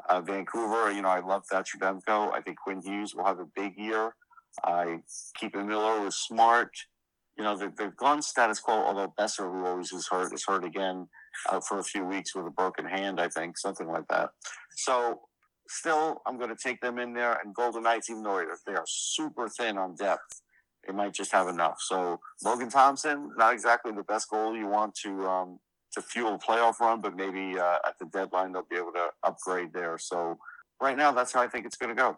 uh, 0.10 0.22
Vancouver. 0.22 0.92
You 0.92 1.02
know 1.02 1.10
I 1.10 1.20
love 1.20 1.44
Thatcher 1.50 1.78
Demko. 1.78 2.34
I 2.34 2.42
think 2.42 2.58
Quinn 2.58 2.82
Hughes 2.82 3.14
will 3.14 3.26
have 3.26 3.40
a 3.40 3.48
big 3.56 3.78
year. 3.78 4.16
I 4.64 5.00
Keeping 5.36 5.68
Miller 5.68 6.02
was 6.02 6.18
smart. 6.18 6.72
You 7.38 7.44
know 7.44 7.56
they've, 7.56 7.76
they've 7.76 7.96
gone 7.96 8.22
status 8.22 8.60
quo. 8.60 8.74
Although 8.74 9.14
Boeser, 9.20 9.52
who 9.52 9.66
always 9.66 9.92
is 9.92 10.08
hurt, 10.08 10.34
is 10.34 10.46
hurt 10.46 10.64
again 10.64 11.08
out 11.52 11.68
for 11.68 11.80
a 11.80 11.84
few 11.84 12.04
weeks 12.04 12.36
with 12.36 12.48
a 12.48 12.52
broken 12.52 12.86
hand. 12.86 13.20
I 13.20 13.30
think 13.30 13.58
something 13.58 13.88
like 13.88 14.08
that. 14.10 14.32
So 14.76 15.22
still, 15.70 16.22
I'm 16.26 16.38
going 16.38 16.50
to 16.50 16.62
take 16.62 16.82
them 16.82 16.98
in 16.98 17.14
there. 17.14 17.40
And 17.44 17.54
Golden 17.54 17.84
Knights, 17.84 18.10
even 18.10 18.24
though 18.24 18.44
they 18.66 18.74
are 18.74 18.86
super 18.88 19.48
thin 19.50 19.78
on 19.78 19.96
depth, 19.96 20.42
they 20.86 20.94
might 20.94 21.14
just 21.14 21.32
have 21.32 21.48
enough. 21.48 21.78
So 21.80 22.20
Logan 22.44 22.70
Thompson, 22.70 23.32
not 23.38 23.54
exactly 23.54 23.92
the 23.92 24.04
best 24.04 24.30
goal 24.30 24.56
you 24.56 24.68
want 24.68 24.96
to 25.04 25.28
um, 25.28 25.60
to 25.94 26.02
fuel 26.02 26.36
a 26.36 26.40
playoff 26.40 26.80
run, 26.80 27.02
but 27.02 27.16
maybe 27.16 27.60
uh, 27.60 27.78
at 27.86 27.98
the 28.00 28.06
deadline 28.06 28.52
they'll 28.52 28.68
be 28.70 28.78
able 28.78 28.94
to 28.94 29.10
upgrade 29.24 29.74
there. 29.74 29.98
So 29.98 30.38
right 30.82 30.98
now, 30.98 31.12
that's 31.12 31.34
how 31.34 31.42
I 31.42 31.48
think 31.48 31.66
it's 31.66 31.78
going 31.78 31.96
to 31.96 32.02
go. 32.02 32.18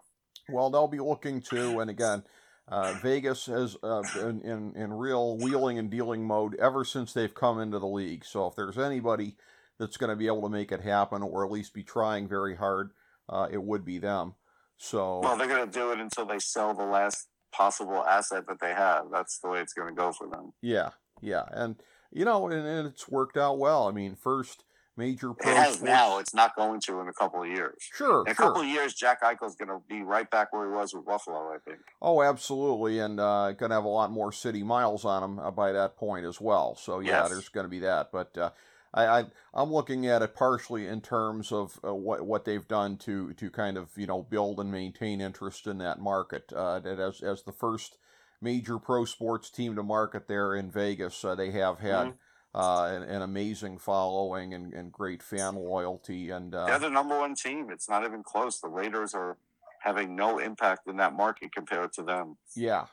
Well, 0.49 0.69
they'll 0.69 0.87
be 0.87 0.99
looking 0.99 1.41
to, 1.43 1.79
and 1.79 1.89
again, 1.89 2.23
uh, 2.69 2.93
Vegas 3.01 3.47
has 3.47 3.75
uh, 3.81 4.03
been 4.15 4.41
in, 4.41 4.75
in 4.75 4.93
real 4.93 5.37
wheeling 5.37 5.79
and 5.79 5.89
dealing 5.89 6.23
mode 6.23 6.55
ever 6.55 6.85
since 6.85 7.13
they've 7.13 7.33
come 7.33 7.59
into 7.59 7.79
the 7.79 7.87
league. 7.87 8.23
So 8.23 8.47
if 8.47 8.55
there's 8.55 8.77
anybody 8.77 9.35
that's 9.79 9.97
going 9.97 10.11
to 10.11 10.15
be 10.15 10.27
able 10.27 10.43
to 10.43 10.49
make 10.49 10.71
it 10.71 10.81
happen, 10.81 11.23
or 11.23 11.45
at 11.45 11.51
least 11.51 11.73
be 11.73 11.83
trying 11.83 12.27
very 12.27 12.55
hard, 12.55 12.91
uh, 13.27 13.47
it 13.51 13.61
would 13.61 13.83
be 13.83 13.97
them. 13.97 14.35
So 14.77 15.19
Well, 15.19 15.35
they're 15.35 15.47
going 15.47 15.65
to 15.65 15.71
do 15.71 15.91
it 15.91 15.99
until 15.99 16.25
they 16.25 16.39
sell 16.39 16.73
the 16.73 16.85
last 16.85 17.27
possible 17.51 18.05
asset 18.05 18.45
that 18.47 18.59
they 18.59 18.73
have. 18.73 19.05
That's 19.11 19.39
the 19.39 19.49
way 19.49 19.59
it's 19.61 19.73
going 19.73 19.87
to 19.89 19.95
go 19.95 20.11
for 20.11 20.27
them. 20.27 20.53
yeah, 20.61 20.91
yeah, 21.21 21.43
and 21.51 21.75
you 22.11 22.25
know, 22.25 22.47
and, 22.47 22.65
and 22.65 22.87
it's 22.87 23.09
worked 23.09 23.37
out 23.37 23.57
well. 23.57 23.87
I 23.87 23.91
mean, 23.91 24.15
first 24.15 24.63
major 24.99 25.33
pro 25.33 25.51
It 25.51 25.55
has 25.55 25.73
sports- 25.75 25.81
now. 25.83 26.19
It's 26.19 26.33
not 26.33 26.55
going 26.55 26.79
to 26.81 26.99
in 26.99 27.07
a 27.07 27.13
couple 27.13 27.41
of 27.41 27.47
years. 27.49 27.77
Sure, 27.93 28.21
In 28.25 28.31
a 28.31 28.35
sure. 28.35 28.45
couple 28.47 28.61
of 28.61 28.67
years, 28.67 28.93
Jack 28.93 29.23
Eichel's 29.23 29.55
going 29.55 29.69
to 29.69 29.79
be 29.87 30.03
right 30.03 30.29
back 30.29 30.51
where 30.53 30.67
he 30.67 30.71
was 30.75 30.93
with 30.93 31.05
Buffalo. 31.05 31.51
I 31.53 31.57
think. 31.65 31.79
Oh, 32.01 32.21
absolutely, 32.21 32.99
and 32.99 33.19
uh, 33.19 33.53
going 33.53 33.69
to 33.71 33.75
have 33.75 33.85
a 33.85 33.87
lot 33.87 34.11
more 34.11 34.31
city 34.31 34.61
miles 34.61 35.05
on 35.05 35.23
him 35.23 35.39
uh, 35.39 35.49
by 35.51 35.71
that 35.71 35.95
point 35.97 36.25
as 36.25 36.39
well. 36.39 36.75
So 36.75 36.99
yeah, 36.99 37.21
Yes. 37.23 37.29
there's 37.29 37.49
going 37.49 37.65
to 37.65 37.69
be 37.69 37.79
that. 37.79 38.11
But 38.11 38.37
uh, 38.37 38.49
I, 38.93 39.05
I 39.21 39.25
I'm 39.53 39.71
looking 39.71 40.05
at 40.07 40.21
it 40.21 40.35
partially 40.35 40.85
in 40.87 40.99
terms 41.01 41.51
of 41.51 41.79
uh, 41.87 41.95
what 41.95 42.25
what 42.25 42.43
they've 42.45 42.67
done 42.67 42.97
to 42.97 43.33
to 43.33 43.49
kind 43.49 43.77
of 43.77 43.89
you 43.95 44.05
know 44.07 44.21
build 44.21 44.59
and 44.59 44.71
maintain 44.71 45.21
interest 45.21 45.65
in 45.67 45.77
that 45.79 45.99
market. 45.99 46.51
Uh, 46.53 46.79
that 46.79 46.99
as 46.99 47.21
as 47.21 47.43
the 47.43 47.51
first 47.53 47.97
major 48.41 48.77
pro 48.79 49.05
sports 49.05 49.49
team 49.49 49.75
to 49.75 49.83
market 49.83 50.27
there 50.27 50.55
in 50.55 50.69
Vegas, 50.71 51.23
uh, 51.23 51.35
they 51.35 51.51
have 51.51 51.79
had. 51.79 52.07
Mhm. 52.07 52.13
Uh, 52.55 52.89
an, 52.95 53.03
an 53.03 53.21
amazing 53.21 53.77
following 53.77 54.55
and, 54.55 54.73
and 54.73 54.91
great 54.91 55.21
fan 55.21 55.53
loyalty 55.55 56.31
and 56.31 56.55
uh, 56.55 56.65
They're 56.65 56.79
the 56.79 56.89
number 56.89 57.15
one 57.19 57.35
team. 57.35 57.69
It's 57.69 57.87
not 57.87 58.03
even 58.03 58.23
close. 58.23 58.59
The 58.59 58.67
Raiders 58.67 59.13
are 59.13 59.37
having 59.81 60.15
no 60.15 60.39
impact 60.39 60.87
in 60.87 60.97
that 60.97 61.13
market 61.13 61.53
compared 61.53 61.93
to 61.93 62.01
them. 62.01 62.37
Yeah, 62.55 62.85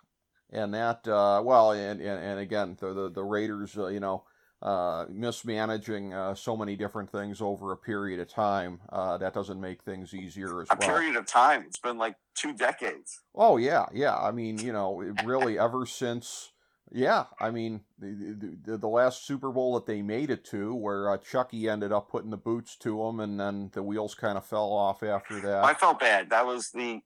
and 0.52 0.74
that 0.74 1.08
uh, 1.08 1.40
well, 1.42 1.72
and, 1.72 2.02
and 2.02 2.22
and 2.22 2.38
again, 2.38 2.76
the 2.78 2.92
the, 2.92 3.10
the 3.10 3.24
Raiders, 3.24 3.78
uh, 3.78 3.86
you 3.86 3.98
know, 3.98 4.24
uh, 4.60 5.06
mismanaging 5.08 6.12
uh, 6.12 6.34
so 6.34 6.54
many 6.54 6.76
different 6.76 7.10
things 7.10 7.40
over 7.40 7.72
a 7.72 7.78
period 7.78 8.20
of 8.20 8.28
time, 8.28 8.80
uh, 8.92 9.16
that 9.16 9.32
doesn't 9.32 9.58
make 9.60 9.82
things 9.82 10.12
easier 10.12 10.60
as 10.60 10.68
A 10.70 10.76
well. 10.78 10.88
period 10.90 11.16
of 11.16 11.24
time. 11.24 11.64
It's 11.66 11.78
been 11.78 11.96
like 11.96 12.16
two 12.34 12.52
decades. 12.52 13.22
Oh 13.34 13.56
yeah, 13.56 13.86
yeah. 13.94 14.18
I 14.18 14.32
mean, 14.32 14.58
you 14.58 14.74
know, 14.74 15.02
really 15.24 15.58
ever 15.58 15.86
since. 15.86 16.52
Yeah, 16.92 17.24
I 17.40 17.50
mean, 17.50 17.80
the, 17.98 18.56
the 18.64 18.78
the 18.78 18.88
last 18.88 19.26
Super 19.26 19.50
Bowl 19.50 19.74
that 19.74 19.86
they 19.86 20.02
made 20.02 20.30
it 20.30 20.44
to, 20.46 20.74
where 20.74 21.10
uh, 21.10 21.18
Chucky 21.18 21.68
ended 21.68 21.90
up 21.90 22.08
putting 22.08 22.30
the 22.30 22.36
boots 22.36 22.76
to 22.76 23.02
him, 23.02 23.20
and 23.20 23.40
then 23.40 23.70
the 23.72 23.82
wheels 23.82 24.14
kind 24.14 24.38
of 24.38 24.46
fell 24.46 24.72
off 24.72 25.02
after 25.02 25.40
that. 25.40 25.64
I 25.64 25.74
felt 25.74 25.98
bad. 25.98 26.30
That 26.30 26.46
was 26.46 26.70
the. 26.70 27.00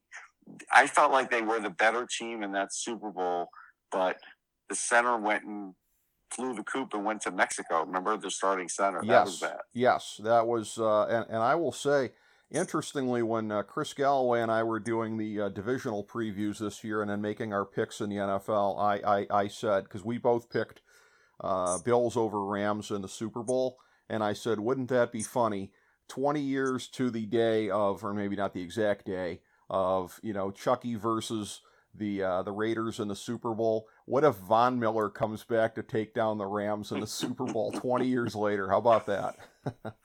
I 0.71 0.85
felt 0.85 1.11
like 1.11 1.31
they 1.31 1.41
were 1.41 1.59
the 1.59 1.71
better 1.71 2.05
team 2.05 2.43
in 2.43 2.51
that 2.51 2.73
Super 2.73 3.09
Bowl, 3.09 3.49
but 3.91 4.17
the 4.69 4.75
center 4.75 5.17
went 5.17 5.45
and 5.45 5.73
flew 6.31 6.53
the 6.53 6.63
coop 6.63 6.93
and 6.93 7.03
went 7.03 7.21
to 7.23 7.31
Mexico. 7.31 7.83
Remember 7.83 8.17
the 8.17 8.31
starting 8.31 8.69
center? 8.69 9.01
That 9.03 9.25
was 9.25 9.41
yes, 9.41 9.51
bad. 9.51 9.59
yes, 9.73 10.21
that 10.23 10.45
was, 10.45 10.77
uh, 10.77 11.05
and 11.05 11.25
and 11.27 11.37
I 11.37 11.55
will 11.55 11.71
say, 11.71 12.11
interestingly, 12.51 13.23
when 13.23 13.51
uh, 13.51 13.63
Chris 13.63 13.93
Galloway 13.93 14.41
and 14.41 14.51
I 14.51 14.63
were 14.63 14.79
doing 14.79 15.17
the 15.17 15.41
uh, 15.41 15.49
divisional 15.49 16.03
previews 16.03 16.59
this 16.59 16.83
year 16.83 17.01
and 17.01 17.09
then 17.09 17.21
making 17.21 17.53
our 17.53 17.65
picks 17.65 18.01
in 18.01 18.09
the 18.09 18.17
NFL, 18.17 18.79
I 18.79 19.19
I, 19.19 19.27
I 19.43 19.47
said 19.47 19.83
because 19.83 20.03
we 20.05 20.17
both 20.17 20.49
picked 20.49 20.81
uh, 21.39 21.79
Bills 21.79 22.15
over 22.15 22.45
Rams 22.45 22.91
in 22.91 23.01
the 23.01 23.07
Super 23.07 23.43
Bowl, 23.43 23.77
and 24.09 24.23
I 24.23 24.33
said, 24.33 24.59
wouldn't 24.59 24.89
that 24.89 25.11
be 25.11 25.23
funny? 25.23 25.71
Twenty 26.07 26.41
years 26.41 26.87
to 26.89 27.09
the 27.09 27.25
day 27.25 27.69
of, 27.69 28.03
or 28.03 28.13
maybe 28.13 28.35
not 28.35 28.53
the 28.53 28.61
exact 28.61 29.05
day 29.05 29.41
of, 29.69 30.19
you 30.21 30.33
know, 30.33 30.51
Chucky 30.51 30.95
versus 30.95 31.61
the 31.93 32.23
uh, 32.23 32.41
the 32.43 32.51
Raiders 32.51 32.99
in 32.99 33.07
the 33.07 33.15
Super 33.15 33.53
Bowl. 33.53 33.87
What 34.05 34.23
if 34.23 34.35
Von 34.35 34.79
Miller 34.79 35.09
comes 35.09 35.43
back 35.43 35.75
to 35.75 35.83
take 35.83 36.13
down 36.13 36.37
the 36.37 36.45
Rams 36.45 36.91
in 36.91 36.99
the 36.99 37.07
Super 37.07 37.45
Bowl 37.45 37.71
20 37.71 38.07
years 38.07 38.35
later? 38.35 38.69
How 38.69 38.77
about 38.77 39.05
that? 39.07 39.37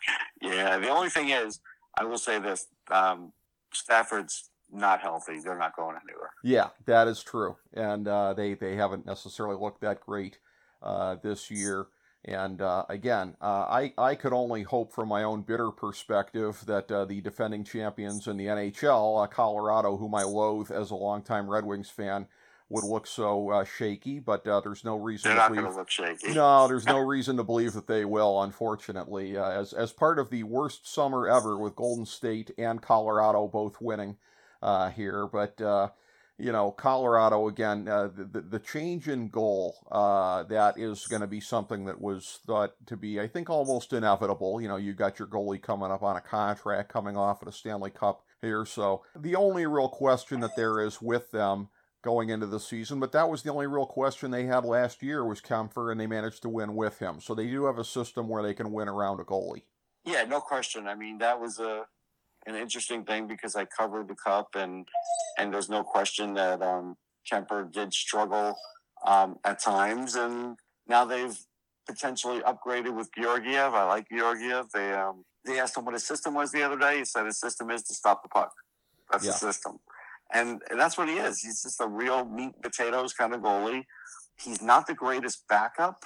Yeah. 0.42 0.78
The 0.78 0.90
only 0.90 1.09
thing 1.09 1.30
is, 1.30 1.61
I 1.96 2.04
will 2.04 2.18
say 2.18 2.38
this: 2.38 2.66
um, 2.90 3.32
Stafford's 3.72 4.50
not 4.72 5.00
healthy. 5.00 5.38
They're 5.42 5.59
not 5.59 5.76
going 5.76 5.96
anywhere. 6.09 6.30
Yeah, 6.42 6.68
that 6.87 7.09
is 7.09 7.22
true, 7.22 7.56
and 7.74 8.06
uh, 8.06 8.35
they 8.35 8.54
they 8.54 8.76
haven't 8.76 9.06
necessarily 9.06 9.56
looked 9.56 9.80
that 9.82 10.00
great 10.00 10.38
uh, 10.82 11.16
this 11.22 11.50
year. 11.50 11.88
And 12.26 12.61
uh, 12.61 12.85
again, 12.88 13.37
uh, 13.40 13.66
I, 13.68 13.92
I 13.96 14.16
could 14.16 14.32
only 14.32 14.64
hope 14.64 14.92
from 14.92 15.09
my 15.09 15.22
own 15.22 15.42
bitter 15.42 15.70
perspective 15.70 16.64
that 16.66 16.90
uh, 16.90 17.04
the 17.04 17.20
defending 17.20 17.62
champions 17.62 18.26
in 18.26 18.37
the 18.37 18.46
NHL, 18.46 19.22
uh, 19.22 19.28
Colorado, 19.28 19.96
whom 19.96 20.12
I 20.12 20.24
loathe 20.24 20.72
as 20.72 20.90
a 20.90 20.96
longtime 20.96 21.48
Red 21.48 21.64
Wings 21.64 21.88
fan, 21.88 22.26
would 22.68 22.85
look 22.85 23.07
so 23.07 23.50
uh, 23.50 23.64
shaky. 23.64 24.18
But 24.18 24.46
uh, 24.46 24.61
there's 24.61 24.85
no 24.85 24.96
reason 24.96 25.29
They're 25.31 25.37
to 25.37 25.40
not 25.42 25.48
believe. 25.50 25.62
going 25.62 25.72
to 25.74 25.79
look 25.79 25.90
shaky. 25.90 26.35
No, 26.35 26.68
there's 26.68 26.87
no 26.87 26.98
reason 27.07 27.37
to 27.37 27.44
believe 27.44 27.72
that 27.74 27.87
they 27.87 28.05
will. 28.05 28.42
Unfortunately, 28.42 29.37
as 29.37 29.72
as 29.72 29.92
part 29.92 30.18
of 30.18 30.31
the 30.31 30.42
worst 30.42 30.92
summer 30.92 31.29
ever, 31.29 31.57
with 31.57 31.76
Golden 31.76 32.07
State 32.07 32.50
and 32.59 32.83
Colorado 32.83 33.46
both 33.48 33.81
winning 33.81 34.16
here, 34.94 35.26
but 35.26 35.61
you 36.38 36.52
know, 36.52 36.70
Colorado 36.70 37.48
again, 37.48 37.88
uh, 37.88 38.09
the, 38.14 38.42
the 38.42 38.59
change 38.59 39.09
in 39.09 39.29
goal, 39.29 39.74
uh, 39.90 40.42
that 40.44 40.79
is 40.79 41.07
going 41.07 41.22
to 41.22 41.26
be 41.26 41.40
something 41.40 41.87
that 41.87 42.00
was 42.00 42.40
thought 42.46 42.74
to 42.87 42.96
be, 42.96 43.18
I 43.18 43.26
think, 43.26 43.48
almost 43.48 43.92
inevitable. 43.92 44.61
You 44.61 44.68
know, 44.68 44.76
you 44.76 44.92
got 44.92 45.18
your 45.18 45.29
goalie 45.29 45.62
coming 45.62 45.90
up 45.90 46.02
on 46.02 46.16
a 46.16 46.20
contract, 46.20 46.92
coming 46.92 47.16
off 47.16 47.42
at 47.42 47.48
a 47.48 47.52
Stanley 47.52 47.90
Cup 47.90 48.22
here. 48.42 48.66
So 48.66 49.02
the 49.18 49.35
only 49.35 49.66
real 49.66 49.88
question 49.88 50.40
that 50.40 50.57
there 50.57 50.81
is 50.81 51.00
with 51.00 51.31
them 51.31 51.68
going 52.07 52.31
into 52.31 52.47
the 52.47 52.61
season, 52.61 53.01
but 53.01 53.11
that 53.11 53.29
was 53.29 53.42
the 53.42 53.51
only 53.51 53.66
real 53.66 53.85
question 53.85 54.31
they 54.31 54.45
had 54.45 54.64
last 54.64 55.03
year 55.03 55.25
was 55.25 55.40
Kuemper, 55.40 55.90
and 55.90 56.01
they 56.01 56.07
managed 56.07 56.40
to 56.42 56.49
win 56.49 56.77
with 56.77 57.01
him. 57.01 57.21
So 57.21 57.35
they 57.35 57.49
do 57.49 57.64
have 57.64 57.79
a 57.79 57.85
system 57.85 58.29
where 58.29 58.45
they 58.45 58.55
can 58.55 58.71
win 58.73 58.87
around 58.88 59.19
a 59.19 59.25
goalie. 59.25 59.64
Yeah, 60.05 60.23
no 60.23 60.40
question. 60.40 60.87
I 60.87 60.95
mean, 60.95 61.19
that 61.19 61.40
was 61.40 61.59
a 61.59 61.85
an 62.47 62.55
interesting 62.55 63.03
thing 63.05 63.27
because 63.27 63.57
I 63.57 63.64
covered 63.64 64.07
the 64.07 64.14
cup 64.14 64.55
and 64.55 64.87
and 65.37 65.53
there's 65.53 65.69
no 65.69 65.83
question 65.83 66.33
that 66.35 66.62
um, 66.62 66.97
Kuemper 67.29 67.73
did 67.73 67.92
struggle 67.92 68.57
um, 69.05 69.37
at 69.45 69.61
times, 69.61 70.14
and 70.14 70.57
now 70.87 71.05
they've 71.05 71.37
potentially 71.88 72.38
upgraded 72.42 72.95
with 72.97 73.11
Georgiev. 73.21 73.75
I 73.75 73.83
like 73.83 74.07
Georgiev. 74.16 74.71
They 74.73 74.92
um, 74.92 75.25
they 75.45 75.59
asked 75.59 75.77
him 75.77 75.85
what 75.85 75.95
his 75.95 76.07
system 76.07 76.35
was 76.35 76.53
the 76.53 76.62
other 76.62 76.79
day. 76.79 76.99
He 76.99 77.05
said 77.05 77.27
his 77.27 77.40
system 77.40 77.73
is 77.73 77.83
to 77.85 77.95
stop 77.95 78.23
the 78.23 78.29
puck. 78.29 78.53
That's 79.11 79.25
Yeah. 79.25 79.33
the 79.33 79.38
system, 79.38 79.81
and, 80.32 80.60
that's 80.76 80.98
what 80.98 81.08
he 81.08 81.14
is. 81.14 81.40
He's 81.40 81.62
just 81.62 81.80
a 81.80 81.86
real 81.86 82.24
meat 82.24 82.52
and 82.54 82.62
potatoes 82.62 83.12
kind 83.12 83.34
of 83.34 83.40
goalie. 83.40 83.84
He's 84.40 84.60
not 84.62 84.86
the 84.86 84.94
greatest 84.94 85.46
backup, 85.48 86.02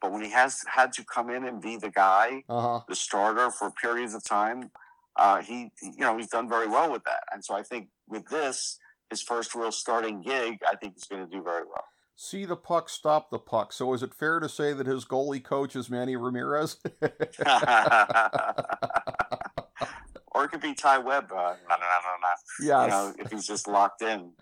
but 0.00 0.12
when 0.12 0.22
he 0.22 0.30
has 0.30 0.58
had 0.68 0.92
to 0.94 1.04
come 1.04 1.30
in 1.30 1.44
and 1.44 1.60
be 1.60 1.76
the 1.76 1.90
guy, 1.90 2.42
Uh 2.48 2.60
huh. 2.60 2.80
the 2.88 2.94
starter 2.96 3.50
for 3.50 3.70
periods 3.80 4.14
of 4.14 4.24
time, 4.24 4.70
uh, 5.16 5.42
he 5.42 5.70
you 5.82 5.98
know 6.00 6.16
he's 6.16 6.28
done 6.28 6.48
very 6.48 6.68
well 6.68 6.90
with 6.90 7.04
that. 7.04 7.24
And 7.32 7.44
so 7.44 7.54
I 7.54 7.62
think 7.62 7.88
with 8.08 8.26
this, 8.28 8.78
his 9.10 9.22
first 9.22 9.54
real 9.54 9.72
starting 9.72 10.22
gig, 10.22 10.58
I 10.68 10.76
think 10.76 10.94
he's 10.94 11.06
going 11.06 11.24
to 11.24 11.30
do 11.30 11.42
very 11.42 11.64
well. 11.64 11.84
See 12.16 12.44
the 12.44 12.56
puck, 12.56 12.88
stop 12.90 13.30
the 13.30 13.38
puck. 13.38 13.72
So 13.72 13.94
is 13.94 14.02
it 14.02 14.12
fair 14.14 14.40
to 14.40 14.48
say 14.48 14.74
that 14.74 14.86
his 14.86 15.04
goalie 15.06 15.42
coach 15.42 15.74
is 15.74 15.88
Manny 15.88 16.16
Ramirez? 16.16 16.76
or 20.32 20.44
it 20.44 20.48
could 20.50 20.60
be 20.60 20.74
Ty 20.74 20.98
Webb. 20.98 21.30
Uh, 21.32 21.54
no, 21.68 21.76
no, 21.76 21.76
no, 21.76 22.16
no, 22.20 22.66
yes. 22.66 22.84
You 22.84 22.90
know, 22.90 23.14
if 23.18 23.30
he's 23.30 23.46
just 23.46 23.68
locked 23.68 24.02
in. 24.02 24.32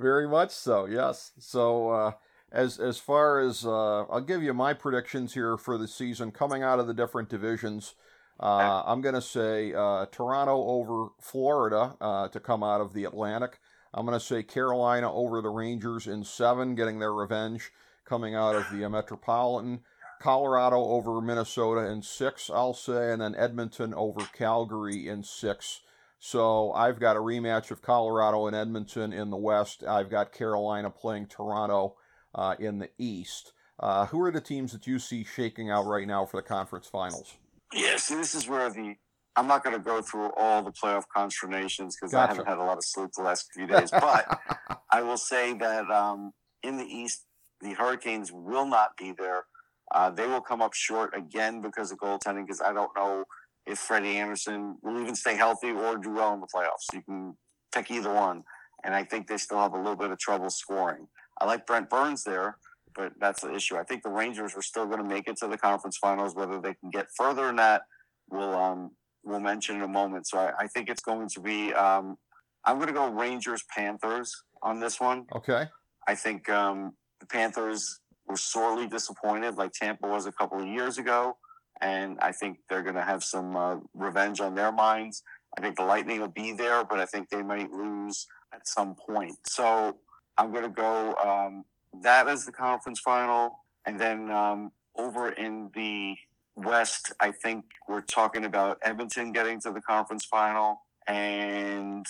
Very 0.00 0.28
much 0.28 0.50
so. 0.50 0.86
Yes. 0.86 1.32
So 1.38 1.90
uh, 1.90 2.12
as 2.50 2.78
as 2.78 2.98
far 2.98 3.40
as 3.40 3.64
uh, 3.64 4.02
I'll 4.04 4.20
give 4.20 4.42
you 4.42 4.54
my 4.54 4.74
predictions 4.74 5.34
here 5.34 5.56
for 5.56 5.78
the 5.78 5.88
season 5.88 6.30
coming 6.30 6.62
out 6.62 6.78
of 6.78 6.86
the 6.86 6.94
different 6.94 7.28
divisions. 7.28 7.94
Uh, 8.40 8.82
I'm 8.84 9.00
going 9.00 9.14
to 9.14 9.22
say 9.22 9.72
uh, 9.72 10.06
Toronto 10.10 10.64
over 10.64 11.10
Florida 11.20 11.96
uh, 12.00 12.28
to 12.28 12.40
come 12.40 12.64
out 12.64 12.80
of 12.80 12.92
the 12.92 13.04
Atlantic. 13.04 13.60
I'm 13.94 14.04
going 14.04 14.18
to 14.18 14.24
say 14.24 14.42
Carolina 14.42 15.12
over 15.12 15.40
the 15.40 15.50
Rangers 15.50 16.06
in 16.08 16.24
seven, 16.24 16.74
getting 16.74 16.98
their 16.98 17.12
revenge 17.12 17.70
coming 18.04 18.34
out 18.34 18.56
of 18.56 18.66
the 18.72 18.88
Metropolitan. 18.90 19.80
Colorado 20.22 20.76
over 20.76 21.20
Minnesota 21.20 21.90
in 21.90 22.00
six, 22.00 22.48
I'll 22.48 22.74
say, 22.74 23.12
and 23.12 23.20
then 23.20 23.34
Edmonton 23.34 23.92
over 23.92 24.20
Calgary 24.32 25.08
in 25.08 25.24
six. 25.24 25.80
So 26.20 26.72
I've 26.72 27.00
got 27.00 27.16
a 27.16 27.20
rematch 27.20 27.72
of 27.72 27.82
Colorado 27.82 28.46
and 28.46 28.54
Edmonton 28.54 29.12
in 29.12 29.30
the 29.30 29.36
West. 29.36 29.82
I've 29.82 30.08
got 30.08 30.32
Carolina 30.32 30.90
playing 30.90 31.26
Toronto 31.26 31.96
uh, 32.36 32.54
in 32.60 32.78
the 32.78 32.90
East. 32.98 33.52
Uh, 33.80 34.06
who 34.06 34.22
are 34.22 34.30
the 34.30 34.40
teams 34.40 34.70
that 34.70 34.86
you 34.86 35.00
see 35.00 35.24
shaking 35.24 35.70
out 35.70 35.86
right 35.86 36.06
now 36.06 36.24
for 36.24 36.36
the 36.36 36.46
conference 36.46 36.86
finals? 36.86 37.34
Yeah, 37.72 37.96
see, 37.96 38.14
this 38.14 38.36
is 38.36 38.46
where 38.46 38.70
the 38.70 38.94
I'm 39.34 39.48
not 39.48 39.64
going 39.64 39.74
to 39.74 39.82
go 39.82 40.02
through 40.02 40.30
all 40.36 40.62
the 40.62 40.70
playoff 40.70 41.04
consternations 41.12 41.96
because 41.96 42.12
Gotcha. 42.12 42.24
I 42.24 42.34
haven't 42.34 42.46
had 42.46 42.58
a 42.58 42.64
lot 42.64 42.76
of 42.76 42.84
sleep 42.84 43.10
the 43.16 43.24
last 43.24 43.48
few 43.52 43.66
days. 43.66 43.90
But 43.90 44.40
I 44.92 45.02
will 45.02 45.16
say 45.16 45.54
that 45.54 45.90
um, 45.90 46.30
in 46.62 46.76
the 46.76 46.84
East, 46.84 47.24
the 47.60 47.72
Hurricanes 47.72 48.30
will 48.30 48.66
not 48.66 48.96
be 48.96 49.12
there. 49.18 49.46
Uh, 49.92 50.10
they 50.10 50.26
will 50.26 50.40
come 50.40 50.62
up 50.62 50.74
short 50.74 51.14
again 51.16 51.60
because 51.60 51.92
of 51.92 51.98
goaltending. 51.98 52.46
Because 52.46 52.60
I 52.60 52.72
don't 52.72 52.90
know 52.96 53.24
if 53.66 53.78
Freddie 53.78 54.16
Andersen 54.16 54.76
will 54.82 55.00
even 55.00 55.14
stay 55.14 55.36
healthy 55.36 55.70
or 55.70 55.96
do 55.96 56.12
well 56.12 56.34
in 56.34 56.40
the 56.40 56.48
playoffs. 56.54 56.92
You 56.92 57.02
can 57.02 57.36
pick 57.74 57.90
either 57.90 58.12
one, 58.12 58.42
and 58.84 58.94
I 58.94 59.04
think 59.04 59.28
they 59.28 59.36
still 59.36 59.58
have 59.58 59.74
a 59.74 59.78
little 59.78 59.96
bit 59.96 60.10
of 60.10 60.18
trouble 60.18 60.50
scoring. 60.50 61.06
I 61.40 61.46
like 61.46 61.66
Brent 61.66 61.88
Burns 61.88 62.24
there, 62.24 62.58
but 62.94 63.12
that's 63.20 63.42
the 63.42 63.54
issue. 63.54 63.76
I 63.76 63.84
think 63.84 64.02
the 64.02 64.10
Rangers 64.10 64.54
are 64.56 64.62
still 64.62 64.86
going 64.86 64.98
to 64.98 65.04
make 65.04 65.28
it 65.28 65.36
to 65.38 65.48
the 65.48 65.58
conference 65.58 65.96
finals. 65.98 66.34
Whether 66.34 66.60
they 66.60 66.74
can 66.74 66.90
get 66.90 67.06
further 67.16 67.46
than 67.46 67.56
that, 67.56 67.82
we'll 68.30 68.54
um, 68.54 68.90
we'll 69.24 69.40
mention 69.40 69.76
in 69.76 69.82
a 69.82 69.88
moment. 69.88 70.26
So 70.26 70.38
I, 70.38 70.52
I 70.60 70.66
think 70.68 70.88
it's 70.88 71.02
going 71.02 71.28
to 71.30 71.40
be. 71.40 71.72
Um, 71.72 72.16
I'm 72.64 72.76
going 72.76 72.88
to 72.88 72.94
go 72.94 73.08
Rangers 73.08 73.64
Panthers 73.74 74.32
on 74.62 74.78
this 74.78 75.00
one. 75.00 75.26
Okay. 75.34 75.66
I 76.06 76.14
think 76.14 76.48
um, 76.48 76.92
the 77.20 77.26
Panthers 77.26 78.00
were 78.32 78.36
sorely 78.38 78.86
disappointed, 78.86 79.56
like 79.56 79.72
Tampa 79.72 80.08
was 80.08 80.24
a 80.24 80.32
couple 80.32 80.58
of 80.58 80.66
years 80.66 80.96
ago, 80.96 81.36
and 81.82 82.18
I 82.20 82.32
think 82.32 82.58
they're 82.68 82.82
going 82.82 82.94
to 82.94 83.02
have 83.02 83.22
some 83.22 83.54
uh, 83.54 83.76
revenge 83.92 84.40
on 84.40 84.54
their 84.54 84.72
minds. 84.72 85.22
I 85.58 85.60
think 85.60 85.76
the 85.76 85.84
Lightning 85.84 86.18
will 86.18 86.28
be 86.28 86.52
there, 86.52 86.82
but 86.82 86.98
I 86.98 87.04
think 87.04 87.28
they 87.28 87.42
might 87.42 87.70
lose 87.70 88.26
at 88.54 88.66
some 88.66 88.94
point. 88.94 89.36
So 89.46 89.98
I'm 90.38 90.50
going 90.50 90.64
to 90.64 90.70
go 90.70 91.14
um, 91.16 91.64
that 92.00 92.26
as 92.26 92.46
the 92.46 92.52
conference 92.52 93.00
final, 93.00 93.58
and 93.84 94.00
then 94.00 94.30
um, 94.30 94.72
over 94.96 95.28
in 95.32 95.70
the 95.74 96.14
West, 96.56 97.12
I 97.20 97.32
think 97.32 97.66
we're 97.86 98.00
talking 98.00 98.46
about 98.46 98.78
Edmonton 98.82 99.32
getting 99.32 99.60
to 99.60 99.72
the 99.72 99.82
conference 99.82 100.24
final, 100.24 100.80
and 101.06 102.06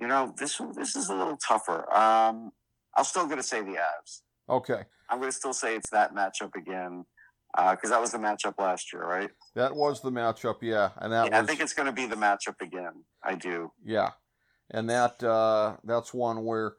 you 0.00 0.06
know 0.06 0.32
this 0.38 0.58
this 0.74 0.96
is 0.96 1.10
a 1.10 1.14
little 1.14 1.36
tougher. 1.36 1.80
Um, 1.94 2.52
I'm 2.96 3.04
still 3.04 3.26
going 3.26 3.36
to 3.36 3.42
say 3.42 3.60
the 3.60 3.72
Avs. 3.72 4.22
Okay. 4.48 4.84
I'm 5.10 5.18
going 5.18 5.30
to 5.30 5.36
still 5.36 5.52
say 5.52 5.76
it's 5.76 5.90
that 5.90 6.14
matchup 6.14 6.54
again 6.56 7.04
because 7.56 7.90
that 7.90 8.00
was 8.00 8.12
the 8.12 8.18
matchup 8.18 8.54
last 8.58 8.92
year, 8.92 9.02
right? 9.02 9.30
That 9.54 9.74
was 9.74 10.02
the 10.02 10.10
matchup, 10.10 10.56
yeah, 10.60 10.90
and 10.98 11.12
that 11.12 11.30
yeah, 11.30 11.40
was 11.40 11.44
I 11.44 11.46
think 11.46 11.60
it's 11.60 11.72
going 11.72 11.86
to 11.86 11.92
be 11.92 12.06
the 12.06 12.16
matchup 12.16 12.60
again. 12.60 13.04
I 13.22 13.34
do. 13.34 13.72
yeah, 13.84 14.10
and 14.70 14.90
that 14.90 15.22
uh, 15.22 15.76
that's 15.84 16.12
one 16.12 16.44
where 16.44 16.74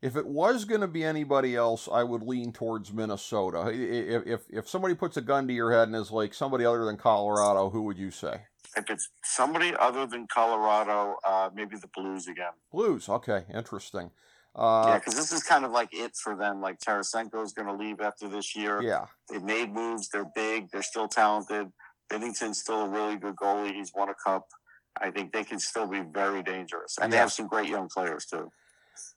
if 0.00 0.16
it 0.16 0.26
was 0.26 0.64
going 0.64 0.80
to 0.80 0.88
be 0.88 1.04
anybody 1.04 1.54
else, 1.54 1.88
I 1.90 2.02
would 2.02 2.22
lean 2.22 2.52
towards 2.52 2.92
Minnesota. 2.92 3.70
If, 3.72 4.26
if 4.26 4.40
if 4.50 4.68
somebody 4.68 4.94
puts 4.94 5.16
a 5.16 5.20
gun 5.20 5.46
to 5.46 5.54
your 5.54 5.72
head 5.72 5.88
and 5.88 5.96
is 5.96 6.10
like 6.10 6.34
somebody 6.34 6.64
other 6.64 6.84
than 6.84 6.96
Colorado, 6.96 7.70
who 7.70 7.82
would 7.82 7.98
you 7.98 8.10
say? 8.10 8.42
If 8.74 8.88
it's 8.88 9.10
somebody 9.22 9.74
other 9.78 10.06
than 10.06 10.26
Colorado, 10.32 11.16
uh, 11.24 11.50
maybe 11.54 11.76
the 11.76 11.88
Blues 11.94 12.26
again. 12.26 12.52
Blues. 12.72 13.08
Okay, 13.08 13.44
interesting. 13.52 14.10
Yeah, 14.56 14.62
Uh, 14.62 14.98
because 14.98 15.14
this 15.14 15.32
is 15.32 15.42
kind 15.42 15.64
of 15.64 15.70
like 15.70 15.88
it 15.92 16.16
for 16.16 16.36
them. 16.36 16.60
Like 16.60 16.78
Tarasenko 16.78 17.42
is 17.44 17.52
going 17.52 17.68
to 17.68 17.74
leave 17.74 18.00
after 18.00 18.28
this 18.28 18.54
year. 18.54 18.82
yeah, 18.82 19.06
They've 19.30 19.42
made 19.42 19.72
moves. 19.72 20.08
They're 20.08 20.30
big. 20.34 20.70
They're 20.70 20.82
still 20.82 21.08
talented. 21.08 21.72
Binnington's 22.10 22.58
still 22.60 22.82
a 22.82 22.88
really 22.88 23.16
good 23.16 23.36
goalie. 23.36 23.72
He's 23.72 23.92
won 23.94 24.08
a 24.10 24.14
cup. 24.14 24.46
I 25.00 25.10
think 25.10 25.32
they 25.32 25.44
can 25.44 25.58
still 25.58 25.86
be 25.86 26.00
very 26.00 26.42
dangerous, 26.42 26.98
and 27.00 27.10
they 27.10 27.16
have 27.16 27.32
some 27.32 27.46
great 27.46 27.68
young 27.70 27.88
players 27.88 28.26
too. 28.26 28.50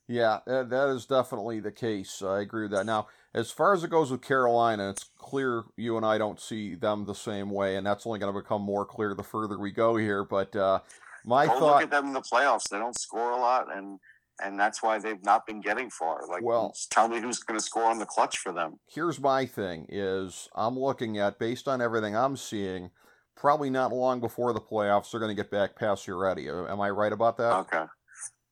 yeah, 0.08 0.40
that, 0.46 0.90
is 0.96 1.06
definitely 1.06 1.60
the 1.60 1.72
case. 1.72 2.22
I 2.22 2.40
agree 2.40 2.64
with 2.64 2.72
that. 2.72 2.86
Now, 2.86 3.08
as 3.34 3.52
far 3.52 3.74
as 3.74 3.84
it 3.84 3.90
goes 3.90 4.10
with 4.10 4.22
Carolina, 4.22 4.90
it's 4.92 5.10
clear 5.18 5.64
you 5.76 5.98
and 5.98 6.06
I 6.06 6.18
don't 6.18 6.40
see 6.40 6.76
them 6.76 7.04
the 7.04 7.14
same 7.14 7.50
way, 7.50 7.76
and 7.76 7.86
that's 7.86 8.08
only 8.08 8.20
going 8.20 8.34
to 8.34 8.40
become 8.40 8.62
more 8.62 8.86
clear 8.86 9.14
the 9.14 9.24
further 9.24 9.58
we 9.60 9.72
go 9.72 9.98
here. 9.98 10.24
But 10.24 10.56
uh, 10.56 10.80
my 11.26 11.48
Go 11.48 11.52
look 11.54 11.60
thought. 11.60 11.84
at 11.84 11.92
them 11.92 12.06
in 12.08 12.14
the 12.14 12.22
playoffs. 12.22 12.70
They 12.70 12.78
don't 12.78 12.98
score 12.98 13.32
a 13.32 13.38
lot, 13.38 13.76
and 13.76 14.00
and 14.44 14.60
that's 14.60 14.84
why 14.84 15.00
they've 15.00 15.24
not 15.24 15.46
been 15.46 15.62
getting 15.62 15.90
far. 15.90 16.28
Like, 16.28 16.44
Well- 16.44 16.74
tell 16.90 17.08
me 17.08 17.20
who's 17.20 17.40
going 17.40 17.60
to 17.60 17.64
score 17.66 17.86
on 17.86 18.00
the 18.00 18.06
clutch 18.06 18.38
for 18.38 18.52
them. 18.52 18.80
here's 18.88 19.20
my 19.20 19.46
thing 19.46 19.86
is 19.90 20.50
I'm 20.56 20.78
looking 20.78 21.18
at 21.18 21.40
based 21.40 21.68
on 21.68 21.82
everything 21.82 22.16
I'm 22.16 22.38
seeing, 22.38 22.92
probably 23.36 23.70
not 23.70 23.92
long 23.92 24.20
before 24.20 24.54
the 24.54 24.62
playoffs 24.62 25.12
they're 25.12 25.20
going 25.20 25.36
to 25.36 25.42
get 25.42 25.52
back 25.52 25.78
Pacioretty. 25.78 26.70
Am 26.70 26.80
I 26.82 26.90
right 26.90 27.14
about 27.14 27.38
that? 27.38 27.54
Okay, 27.60 27.86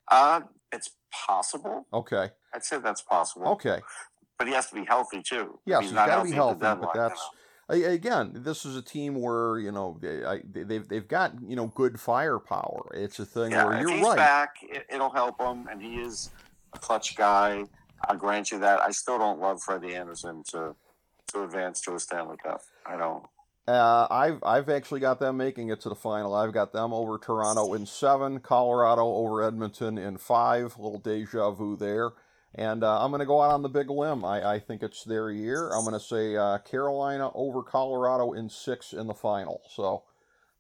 uh, 0.10 0.41
it's 0.72 0.91
possible. 1.28 1.86
Okay. 1.93 2.32
I'd 2.54 2.63
say 2.63 2.78
that's 2.80 3.02
possible. 3.02 3.48
Okay. 3.50 3.82
but 4.39 4.48
he 4.48 4.54
has 4.54 4.67
to 4.69 4.76
be 4.76 4.84
healthy 4.86 5.22
too. 5.22 5.60
Yes, 5.65 5.84
he's 5.84 5.91
got 5.93 6.17
to 6.17 6.24
be 6.24 6.32
healthy, 6.32 6.60
but 6.60 6.91
that's. 6.93 7.22
Again, 7.69 8.32
this 8.36 8.65
is 8.65 8.76
a 8.76 8.82
team 8.82 9.21
where 9.21 9.58
you 9.58 9.71
know 9.71 9.97
they, 10.02 10.23
I, 10.23 10.41
they've 10.43 10.88
they've 10.88 11.08
got 11.08 11.34
you 11.47 11.56
know 11.56 11.67
good 11.67 11.99
firepower. 11.99 12.91
It's 12.93 13.19
a 13.19 13.26
thing 13.26 13.52
yeah. 13.52 13.65
where 13.65 13.80
you're 13.80 13.91
he's 13.91 14.04
right. 14.04 14.17
back, 14.17 14.56
it, 14.62 14.86
it'll 14.93 15.10
help 15.10 15.41
him, 15.41 15.67
and 15.71 15.82
he 15.82 15.95
is 15.95 16.30
a 16.73 16.80
clutch 16.80 17.15
guy. 17.15 17.63
I'll 18.08 18.17
grant 18.17 18.52
you 18.52 18.60
that. 18.60 18.82
I 18.82 18.91
still 18.91 19.17
don't 19.17 19.39
love 19.39 19.62
Freddie 19.62 19.95
Andersen 19.95 20.43
to 20.49 20.76
to 21.28 21.43
advance 21.43 21.80
to 21.82 21.95
a 21.95 21.99
Stanley 21.99 22.38
Cup. 22.43 22.62
I 22.86 22.97
don't. 22.97 23.23
Uh, 23.65 24.08
I've 24.12 24.43
I've 24.43 24.69
actually 24.69 24.99
got 24.99 25.19
them 25.19 25.38
making 25.38 25.69
it 25.69 25.80
to 25.82 25.89
the 25.89 25.95
final. 25.95 26.36
I've 26.36 26.52
got 26.52 26.73
them 26.73 26.93
over 26.93 27.17
Toronto 27.17 27.73
in 27.73 27.86
seven, 27.86 28.39
Colorado 28.39 29.06
over 29.06 29.41
Edmonton 29.41 29.97
in 29.97 30.17
five. 30.17 30.76
A 30.78 30.82
little 30.82 30.99
deja 30.99 31.52
vu 31.52 31.78
there. 31.78 32.12
And 32.56 32.84
uh, 32.84 33.04
I'm 33.04 33.10
going 33.10 33.20
to 33.20 33.26
go 33.26 33.42
out 33.42 33.52
on 33.52 33.63
the 33.63 33.70
big 33.70 33.89
limb. 33.89 34.24
I, 34.24 34.54
I 34.54 34.60
think 34.60 34.84
it's 34.84 35.04
their 35.04 35.32
year. 35.32 35.70
I'm 35.70 35.84
going 35.84 35.94
to 35.94 36.00
say 36.00 36.36
uh, 36.36 36.60
Carolina 36.60 37.32
over 37.34 37.63
Colorado 37.63 38.34
in 38.34 38.50
six 38.50 38.94
in 38.94 39.08
the 39.08 39.13
final. 39.13 39.62
So 39.70 40.04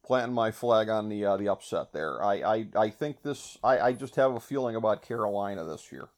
planting 0.03 0.33
my 0.33 0.51
flag 0.51 0.89
on 0.89 1.09
the 1.09 1.23
uh, 1.25 1.37
the 1.37 1.49
upset 1.49 1.93
there. 1.93 2.23
I, 2.23 2.33
I, 2.33 2.67
I 2.75 2.89
think 2.89 3.21
this. 3.21 3.57
I, 3.63 3.79
I 3.79 3.93
just 3.93 4.15
have 4.15 4.33
a 4.33 4.39
feeling 4.39 4.75
about 4.75 5.01
Carolina 5.03 5.63
this 5.65 5.91
year. 5.91 6.09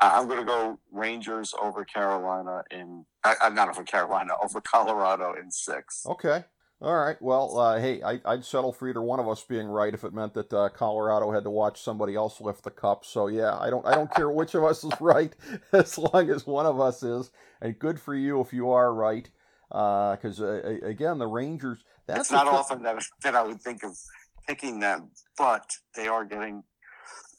I'm 0.00 0.28
going 0.28 0.40
to 0.40 0.44
go 0.44 0.78
Rangers 0.92 1.54
over 1.60 1.84
Carolina 1.84 2.62
in. 2.70 3.04
I'm 3.24 3.54
not 3.54 3.68
over 3.68 3.84
Carolina 3.84 4.34
over 4.42 4.60
Colorado 4.60 5.34
in 5.34 5.50
six. 5.50 6.04
Okay. 6.06 6.44
All 6.80 6.96
right. 6.96 7.20
Well, 7.20 7.58
uh, 7.58 7.80
hey, 7.80 8.02
I, 8.02 8.20
would 8.24 8.44
settle 8.44 8.72
for 8.72 8.88
either 8.88 9.02
one 9.02 9.18
of 9.18 9.28
us 9.28 9.42
being 9.42 9.66
right 9.66 9.92
if 9.92 10.04
it 10.04 10.12
meant 10.12 10.34
that 10.34 10.52
uh, 10.52 10.68
Colorado 10.68 11.32
had 11.32 11.42
to 11.42 11.50
watch 11.50 11.82
somebody 11.82 12.14
else 12.14 12.40
lift 12.40 12.62
the 12.62 12.70
cup. 12.70 13.04
So 13.04 13.26
yeah, 13.26 13.58
I 13.58 13.68
don't 13.68 13.84
I 13.84 13.94
don't 13.94 14.14
care 14.14 14.30
which 14.30 14.54
of 14.54 14.62
us 14.62 14.84
is 14.84 14.92
right 15.00 15.34
as 15.72 15.98
long 15.98 16.30
as 16.30 16.46
one 16.46 16.66
of 16.66 16.80
us 16.80 17.02
is. 17.02 17.32
And 17.60 17.76
good 17.76 18.00
for 18.00 18.14
you 18.14 18.40
if 18.40 18.52
you 18.52 18.70
are 18.70 18.94
right, 18.94 19.28
because 19.70 20.40
uh, 20.40 20.78
again, 20.82 21.18
the 21.18 21.26
Rangers. 21.26 21.80
That's 22.06 22.20
it's 22.20 22.30
not 22.30 22.46
often 22.46 22.84
that 22.84 23.02
that 23.24 23.34
I 23.34 23.42
would 23.42 23.60
think 23.60 23.82
of 23.82 23.98
picking 24.46 24.78
them, 24.78 25.10
but 25.36 25.68
they 25.96 26.06
are 26.06 26.24
getting 26.24 26.62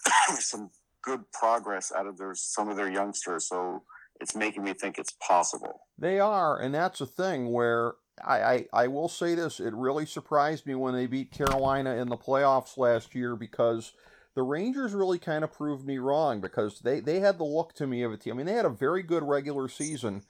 some 0.39 0.69
good 1.02 1.23
progress 1.32 1.93
out 1.95 2.08
of 2.08 2.17
their 2.17 2.36
some 2.36 2.67
of 2.67 2.75
their 2.75 2.91
youngsters. 2.91 3.47
So 3.47 3.84
it's 4.19 4.36
making 4.36 4.65
me 4.65 4.73
think 4.73 4.97
it's 4.97 5.15
possible. 5.25 5.88
They 5.97 6.19
are, 6.19 6.60
and 6.60 6.75
that's 6.75 6.99
a 6.99 7.06
thing 7.06 7.54
where 7.54 7.93
I, 8.26 8.44
I, 8.54 8.66
I 8.74 8.88
will 8.88 9.10
say 9.10 9.36
this: 9.36 9.60
it 9.60 9.74
really 9.74 10.06
surprised 10.06 10.66
me 10.66 10.76
when 10.76 10.94
they 10.94 11.08
beat 11.08 11.32
Carolina 11.32 11.96
in 11.96 12.10
the 12.10 12.18
playoffs 12.18 12.78
last 12.78 13.16
year 13.16 13.36
because 13.36 13.94
the 14.36 14.44
Rangers 14.44 14.94
really 14.94 15.20
kind 15.20 15.44
of 15.44 15.52
proved 15.52 15.86
me 15.86 15.98
wrong 15.98 16.40
because 16.40 16.80
they, 16.80 17.00
they 17.00 17.20
had 17.20 17.38
the 17.38 17.44
look 17.44 17.74
to 17.74 17.88
me 17.88 18.04
of 18.04 18.12
a 18.12 18.18
team. 18.18 18.34
I 18.34 18.38
mean, 18.38 18.46
they 18.46 18.54
had 18.54 18.66
a 18.66 18.70
very 18.70 19.04
good 19.04 19.24
regular 19.24 19.68
season, 19.68 20.24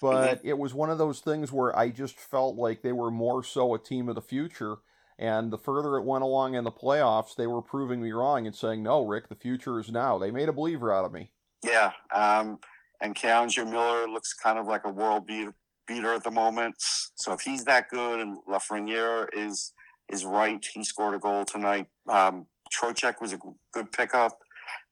but 0.00 0.38
mm-hmm. 0.38 0.48
it 0.48 0.58
was 0.58 0.72
one 0.72 0.90
of 0.90 0.98
those 0.98 1.20
things 1.20 1.52
where 1.52 1.76
I 1.76 1.90
just 1.90 2.18
felt 2.18 2.56
like 2.56 2.82
they 2.82 2.92
were 2.92 3.10
more 3.10 3.44
so 3.44 3.74
a 3.74 3.78
team 3.78 4.08
of 4.08 4.14
the 4.14 4.22
future. 4.22 4.76
And 5.18 5.52
the 5.52 5.58
further 5.58 5.96
it 5.96 6.04
went 6.04 6.24
along 6.24 6.54
in 6.54 6.64
the 6.64 6.72
playoffs, 6.72 7.36
they 7.36 7.46
were 7.46 7.60
proving 7.60 8.00
me 8.00 8.10
wrong 8.10 8.46
and 8.46 8.56
saying, 8.56 8.82
"No, 8.82 9.04
Rick, 9.04 9.28
the 9.28 9.34
future 9.34 9.78
is 9.78 9.90
now." 9.90 10.16
They 10.16 10.30
made 10.30 10.48
a 10.48 10.52
believer 10.54 10.90
out 10.90 11.04
of 11.04 11.12
me. 11.12 11.30
Yeah, 11.62 11.92
um, 12.14 12.58
and 13.02 13.14
K'Andre 13.14 13.70
Miller 13.70 14.08
looks 14.08 14.32
kind 14.32 14.58
of 14.58 14.66
like 14.66 14.86
a 14.86 14.90
world 14.90 15.26
beater 15.26 15.54
beater 15.90 16.14
at 16.14 16.24
the 16.24 16.30
moment. 16.30 16.76
So 17.16 17.32
if 17.32 17.40
he's 17.40 17.64
that 17.64 17.88
good 17.90 18.20
and 18.20 18.38
Lafreniere 18.48 19.26
is 19.32 19.72
is 20.12 20.24
right, 20.24 20.64
he 20.74 20.84
scored 20.84 21.14
a 21.14 21.18
goal 21.18 21.44
tonight. 21.44 21.86
Um, 22.08 22.46
Trocheck 22.72 23.20
was 23.20 23.32
a 23.32 23.38
good 23.72 23.92
pickup. 23.92 24.38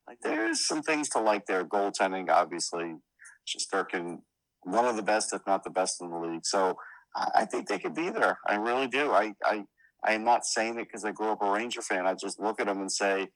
Like 0.07 0.19
there's 0.23 0.67
some 0.67 0.83
things 0.83 1.09
to 1.11 1.21
like 1.21 1.47
there. 1.47 1.65
Goaltending, 1.65 2.31
obviously, 2.31 2.97
Shesterkin, 3.47 4.19
one 4.63 4.87
of 4.87 4.97
the 4.97 5.03
best, 5.03 5.33
if 5.33 5.43
not 5.47 5.65
the 5.65 5.71
best 5.71 6.01
in 6.01 6.11
the 6.11 6.19
league. 6.19 6.47
So 6.47 6.77
I 7.35 7.45
think 7.45 7.69
they 7.69 7.79
could 7.79 7.95
be 7.95 8.11
there. 8.11 8.39
I 8.47 8.57
really 8.57 8.87
do. 8.89 9.13
I 9.13 9.33
I 9.45 9.65
I 10.05 10.13
am 10.15 10.25
not 10.25 10.47
saying 10.47 10.79
it 10.79 10.87
because 10.87 11.05
I 11.05 11.13
grew 11.13 11.31
up 11.31 11.43
a 11.43 11.51
Ranger 11.51 11.83
fan. 11.83 12.07
I 12.07 12.15
just 12.15 12.41
look 12.41 12.61
at 12.61 12.67
them 12.67 12.81
and 12.81 12.91
say 12.93 13.29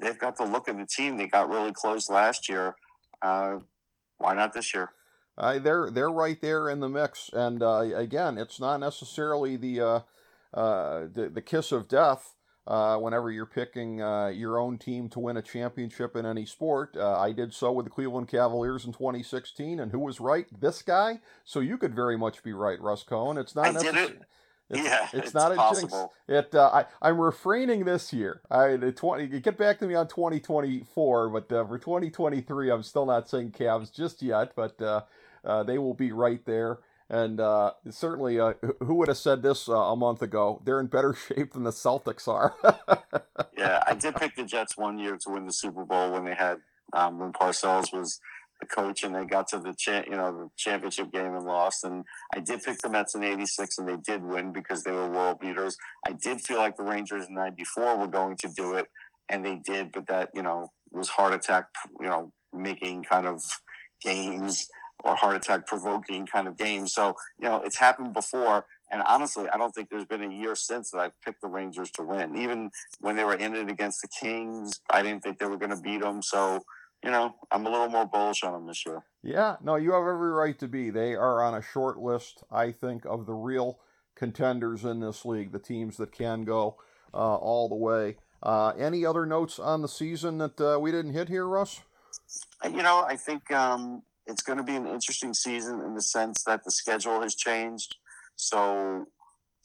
they've 0.00 0.18
got 0.18 0.36
the 0.36 0.44
look 0.44 0.68
of 0.68 0.76
the 0.76 0.86
team. 0.86 1.16
They 1.16 1.26
got 1.26 1.48
really 1.48 1.72
close 1.72 2.08
last 2.08 2.48
year. 2.48 2.74
Uh, 3.20 3.58
why 4.18 4.34
not 4.34 4.52
this 4.52 4.74
year? 4.74 4.90
Uh, 5.38 5.58
they're 5.60 5.88
they're 5.90 6.10
right 6.10 6.40
there 6.40 6.68
in 6.68 6.80
the 6.80 6.88
mix, 6.88 7.30
and 7.32 7.62
uh, 7.62 7.78
again, 7.94 8.36
it's 8.36 8.58
not 8.58 8.78
necessarily 8.78 9.56
the 9.56 9.80
uh, 9.80 10.00
uh 10.52 11.06
the, 11.12 11.30
the 11.32 11.42
kiss 11.42 11.70
of 11.70 11.88
death. 11.88 12.34
Uh, 12.66 12.98
whenever 12.98 13.30
you're 13.30 13.46
picking 13.46 14.02
uh, 14.02 14.26
your 14.26 14.58
own 14.58 14.76
team 14.76 15.08
to 15.08 15.18
win 15.18 15.38
a 15.38 15.42
championship 15.42 16.14
in 16.14 16.26
any 16.26 16.44
sport, 16.44 16.94
I 16.98 17.32
did 17.32 17.54
so 17.54 17.72
with 17.72 17.86
the 17.86 17.90
Cleveland 17.90 18.28
Cavaliers 18.28 18.84
in 18.84 18.92
2016, 18.92 19.80
and 19.80 19.90
who 19.90 20.00
was 20.00 20.20
right? 20.20 20.44
This 20.60 20.82
guy. 20.82 21.20
So 21.46 21.60
you 21.60 21.78
could 21.78 21.94
very 21.94 22.18
much 22.18 22.42
be 22.42 22.52
right, 22.52 22.78
Russ 22.78 23.04
Cohen. 23.04 23.38
It's 23.38 23.54
not 23.54 23.72
necessarily. 23.72 24.18
It's, 24.70 24.84
yeah, 24.84 25.04
it's, 25.04 25.28
it's 25.28 25.34
not 25.34 25.56
possible. 25.56 26.12
a 26.28 26.32
jinx. 26.32 26.48
It. 26.48 26.54
Uh, 26.54 26.70
I 26.72 26.84
I'm 27.00 27.18
refraining 27.18 27.84
this 27.84 28.12
year. 28.12 28.42
I 28.50 28.76
the 28.76 28.92
twenty. 28.92 29.26
Get 29.40 29.56
back 29.56 29.78
to 29.78 29.86
me 29.86 29.94
on 29.94 30.08
2024, 30.08 31.30
but 31.30 31.50
uh, 31.50 31.64
for 31.64 31.78
2023, 31.78 32.70
I'm 32.70 32.82
still 32.82 33.06
not 33.06 33.30
saying 33.30 33.52
Cavs 33.52 33.92
just 33.92 34.20
yet. 34.20 34.52
But 34.54 34.80
uh, 34.82 35.02
uh, 35.44 35.62
they 35.62 35.78
will 35.78 35.94
be 35.94 36.12
right 36.12 36.44
there. 36.44 36.78
And 37.10 37.40
uh, 37.40 37.72
certainly, 37.90 38.38
uh, 38.38 38.54
who 38.80 38.96
would 38.96 39.08
have 39.08 39.16
said 39.16 39.42
this 39.42 39.68
uh, 39.68 39.72
a 39.72 39.96
month 39.96 40.20
ago? 40.20 40.60
They're 40.64 40.80
in 40.80 40.88
better 40.88 41.14
shape 41.28 41.52
than 41.52 41.64
the 41.64 41.70
Celtics 41.70 42.28
are. 42.28 42.54
yeah, 43.56 43.82
I 43.86 43.94
did 43.94 44.16
pick 44.16 44.36
the 44.36 44.44
Jets 44.44 44.76
one 44.76 44.98
year 44.98 45.16
to 45.16 45.30
win 45.30 45.46
the 45.46 45.52
Super 45.52 45.84
Bowl 45.84 46.12
when 46.12 46.24
they 46.24 46.34
had 46.34 46.58
um, 46.92 47.18
when 47.18 47.32
Parcells 47.32 47.92
was 47.92 48.20
the 48.60 48.66
coach, 48.66 49.04
and 49.04 49.14
they 49.14 49.24
got 49.24 49.48
to 49.48 49.58
the 49.58 49.74
cha- 49.78 50.04
you 50.04 50.16
know 50.16 50.32
the 50.32 50.50
championship 50.58 51.10
game 51.10 51.34
and 51.34 51.46
lost. 51.46 51.84
And 51.84 52.04
I 52.34 52.40
did 52.40 52.62
pick 52.62 52.78
the 52.78 52.90
Mets 52.90 53.14
in 53.14 53.24
'86, 53.24 53.78
and 53.78 53.88
they 53.88 53.96
did 53.96 54.22
win 54.22 54.52
because 54.52 54.82
they 54.82 54.92
were 54.92 55.08
world 55.08 55.40
beaters. 55.40 55.78
I 56.06 56.12
did 56.12 56.42
feel 56.42 56.58
like 56.58 56.76
the 56.76 56.82
Rangers 56.82 57.26
in 57.28 57.34
'94 57.34 57.96
were 57.96 58.06
going 58.06 58.36
to 58.38 58.48
do 58.54 58.74
it, 58.74 58.86
and 59.30 59.44
they 59.44 59.56
did, 59.64 59.92
but 59.92 60.08
that 60.08 60.28
you 60.34 60.42
know 60.42 60.72
was 60.90 61.08
heart 61.08 61.32
attack, 61.32 61.68
you 62.00 62.06
know, 62.06 62.32
making 62.52 63.04
kind 63.04 63.26
of 63.26 63.42
games 64.02 64.68
or 65.04 65.14
heart 65.14 65.36
attack 65.36 65.66
provoking 65.66 66.26
kind 66.26 66.48
of 66.48 66.56
game. 66.56 66.86
So, 66.86 67.14
you 67.38 67.48
know, 67.48 67.62
it's 67.64 67.76
happened 67.76 68.12
before. 68.12 68.66
And 68.90 69.02
honestly, 69.02 69.48
I 69.52 69.58
don't 69.58 69.72
think 69.72 69.90
there's 69.90 70.06
been 70.06 70.22
a 70.22 70.32
year 70.32 70.54
since 70.54 70.90
that 70.90 70.98
I've 70.98 71.20
picked 71.22 71.42
the 71.42 71.48
Rangers 71.48 71.90
to 71.92 72.02
win. 72.02 72.36
Even 72.36 72.70
when 73.00 73.16
they 73.16 73.24
were 73.24 73.34
in 73.34 73.54
it 73.54 73.68
against 73.68 74.00
the 74.02 74.08
Kings, 74.08 74.80
I 74.90 75.02
didn't 75.02 75.22
think 75.22 75.38
they 75.38 75.46
were 75.46 75.58
going 75.58 75.76
to 75.76 75.80
beat 75.80 76.00
them. 76.00 76.22
So, 76.22 76.62
you 77.04 77.10
know, 77.10 77.34
I'm 77.50 77.66
a 77.66 77.70
little 77.70 77.88
more 77.88 78.06
bullish 78.06 78.42
on 78.42 78.52
them 78.52 78.66
this 78.66 78.84
year. 78.84 79.02
Yeah, 79.22 79.56
no, 79.62 79.76
you 79.76 79.92
have 79.92 80.02
every 80.02 80.30
right 80.30 80.58
to 80.58 80.68
be. 80.68 80.90
They 80.90 81.14
are 81.14 81.42
on 81.42 81.54
a 81.54 81.62
short 81.62 81.98
list, 81.98 82.42
I 82.50 82.72
think, 82.72 83.04
of 83.04 83.26
the 83.26 83.34
real 83.34 83.78
contenders 84.16 84.84
in 84.84 85.00
this 85.00 85.24
league, 85.24 85.52
the 85.52 85.58
teams 85.58 85.96
that 85.98 86.10
can 86.10 86.44
go 86.44 86.76
uh, 87.14 87.36
all 87.36 87.68
the 87.68 87.76
way. 87.76 88.16
Uh, 88.42 88.72
any 88.78 89.04
other 89.04 89.26
notes 89.26 89.58
on 89.58 89.82
the 89.82 89.88
season 89.88 90.38
that 90.38 90.60
uh, 90.60 90.78
we 90.80 90.90
didn't 90.90 91.12
hit 91.12 91.28
here, 91.28 91.46
Russ? 91.46 91.80
You 92.64 92.82
know, 92.82 93.04
I 93.06 93.16
think 93.16 93.50
um, 93.52 94.02
it's 94.28 94.42
going 94.42 94.58
to 94.58 94.64
be 94.64 94.76
an 94.76 94.86
interesting 94.86 95.34
season 95.34 95.80
in 95.80 95.94
the 95.94 96.02
sense 96.02 96.44
that 96.44 96.64
the 96.64 96.70
schedule 96.70 97.22
has 97.22 97.34
changed. 97.34 97.96
So 98.36 99.06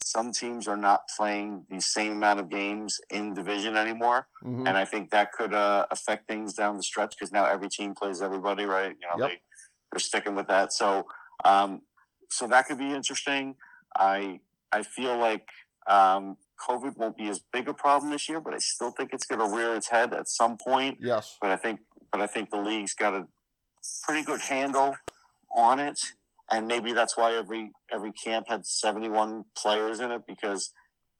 some 0.02 0.32
teams 0.32 0.66
are 0.66 0.76
not 0.76 1.02
playing 1.16 1.64
the 1.70 1.80
same 1.80 2.12
amount 2.12 2.40
of 2.40 2.50
games 2.50 3.00
in 3.10 3.34
division 3.34 3.76
anymore, 3.76 4.26
mm-hmm. 4.44 4.66
and 4.66 4.76
I 4.76 4.84
think 4.84 5.10
that 5.10 5.32
could 5.32 5.54
uh, 5.54 5.86
affect 5.90 6.26
things 6.26 6.54
down 6.54 6.76
the 6.76 6.82
stretch 6.82 7.14
because 7.16 7.32
now 7.32 7.46
every 7.46 7.68
team 7.68 7.94
plays 7.94 8.20
everybody, 8.20 8.64
right? 8.64 8.96
You 9.00 9.06
know, 9.08 9.24
yep. 9.24 9.30
they 9.30 9.40
they're 9.92 10.00
sticking 10.00 10.34
with 10.34 10.48
that. 10.48 10.72
So, 10.72 11.06
um, 11.44 11.82
so 12.30 12.46
that 12.48 12.66
could 12.66 12.78
be 12.78 12.92
interesting. 12.92 13.54
I 13.96 14.40
I 14.72 14.82
feel 14.82 15.16
like 15.16 15.48
um, 15.86 16.36
COVID 16.68 16.96
won't 16.96 17.16
be 17.16 17.28
as 17.28 17.40
big 17.52 17.68
a 17.68 17.74
problem 17.74 18.10
this 18.10 18.28
year, 18.28 18.40
but 18.40 18.54
I 18.54 18.58
still 18.58 18.90
think 18.90 19.12
it's 19.12 19.26
going 19.26 19.40
to 19.40 19.56
rear 19.56 19.74
its 19.74 19.88
head 19.88 20.12
at 20.12 20.28
some 20.28 20.56
point. 20.56 20.98
Yes. 21.00 21.36
But 21.40 21.50
I 21.50 21.56
think, 21.56 21.80
but 22.10 22.20
I 22.20 22.26
think 22.26 22.50
the 22.50 22.60
league's 22.60 22.94
got 22.94 23.10
to 23.10 23.26
pretty 24.02 24.24
good 24.24 24.40
handle 24.40 24.96
on 25.54 25.78
it, 25.78 25.98
and 26.50 26.66
maybe 26.66 26.92
that's 26.92 27.16
why 27.16 27.34
every 27.34 27.70
every 27.92 28.12
camp 28.12 28.46
had 28.48 28.66
seventy 28.66 29.08
one 29.08 29.44
players 29.56 30.00
in 30.00 30.10
it 30.10 30.22
because 30.26 30.72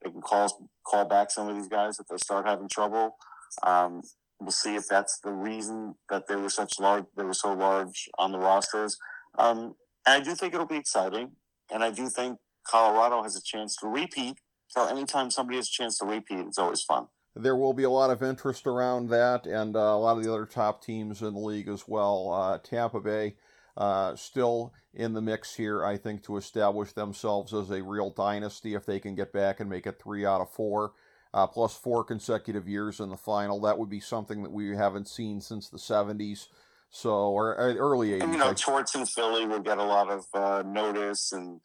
they 0.03 0.11
can 0.11 0.20
call 0.20 0.68
call 0.87 1.05
back 1.05 1.31
some 1.31 1.48
of 1.48 1.57
these 1.57 1.68
guys 1.68 1.98
if 1.98 2.07
they 2.07 2.16
start 2.16 2.46
having 2.46 2.68
trouble. 2.68 3.16
Um, 3.62 4.03
we'll 4.40 4.50
see 4.50 4.74
if 4.74 4.87
that's 4.88 5.20
the 5.20 5.33
reason 5.33 5.94
that 6.11 6.27
they 6.27 6.37
were 6.37 6.50
such 6.50 6.79
large 6.79 7.05
they 7.16 7.24
were 7.24 7.35
so 7.35 7.53
large 7.53 8.09
on 8.18 8.33
the 8.33 8.38
rosters. 8.38 8.98
Um, 9.38 9.74
and 10.07 10.20
I 10.20 10.20
do 10.20 10.35
think 10.35 10.55
it'll 10.55 10.66
be 10.66 10.77
exciting, 10.77 11.33
and 11.72 11.83
I 11.83 11.90
do 11.90 12.09
think 12.09 12.38
Colorado 12.66 13.22
has 13.22 13.37
a 13.37 13.42
chance 13.42 13.77
to 13.77 13.88
repeat. 13.88 14.37
So 14.68 14.87
anytime 14.87 15.31
somebody 15.31 15.57
has 15.57 15.68
a 15.68 15.83
chance 15.83 15.98
to 15.98 16.07
repeat, 16.07 16.40
it's 16.40 16.59
always 16.59 16.83
fun 16.83 17.07
there 17.37 17.57
will 17.57 17.73
be 17.73 17.83
a 17.83 17.90
lot 17.90 18.11
of 18.11 18.23
interest 18.23 18.66
around 18.66 19.09
that 19.09 19.47
and 19.47 19.77
uh, 19.77 19.81
a 19.81 19.99
lot 19.99 20.16
of 20.16 20.25
the 20.25 20.33
other 20.33 20.47
top 20.47 20.83
teams 20.83 21.20
in 21.20 21.35
the 21.35 21.40
league 21.40 21.68
as 21.68 21.88
well. 21.88 22.33
Uh, 22.33 22.59
Tampa 22.59 23.01
Bay 23.01 23.35
uh, 23.77 24.14
still 24.14 24.73
in 24.92 25.12
the 25.14 25.20
mix 25.20 25.57
here, 25.57 25.85
I 25.85 25.97
think, 25.97 26.23
to 26.25 26.37
establish 26.37 26.92
themselves 26.92 27.53
as 27.53 27.70
a 27.70 27.83
real 27.83 28.11
dynasty 28.11 28.75
if 28.75 28.87
they 28.87 29.01
can 29.01 29.16
get 29.16 29.33
back 29.33 29.59
and 29.59 29.68
make 29.68 29.87
it 29.87 30.01
three 30.01 30.25
out 30.25 30.40
of 30.40 30.51
four. 30.51 30.92
Uh, 31.33 31.49
plus 31.49 31.75
four 31.75 32.05
consecutive 32.05 32.68
years 32.68 33.01
in 33.01 33.09
the 33.09 33.16
final. 33.16 33.61
That 33.61 33.77
would 33.77 33.90
be 33.90 33.99
something 33.99 34.44
that 34.44 34.53
we 34.53 34.77
haven't 34.77 35.09
seen 35.09 35.40
since 35.40 35.68
the 35.68 35.79
70s. 35.79 36.47
So, 36.90 37.11
or, 37.11 37.57
or 37.57 37.75
early 37.75 38.11
80s. 38.11 38.23
And, 38.23 38.33
you 38.33 38.38
know, 38.38 38.55
Torts 38.55 38.94
and 38.94 39.09
Philly 39.09 39.44
will 39.44 39.59
get 39.59 39.79
a 39.79 39.83
lot 39.83 40.09
of 40.09 40.27
uh, 40.33 40.62
notice, 40.64 41.33
and, 41.33 41.61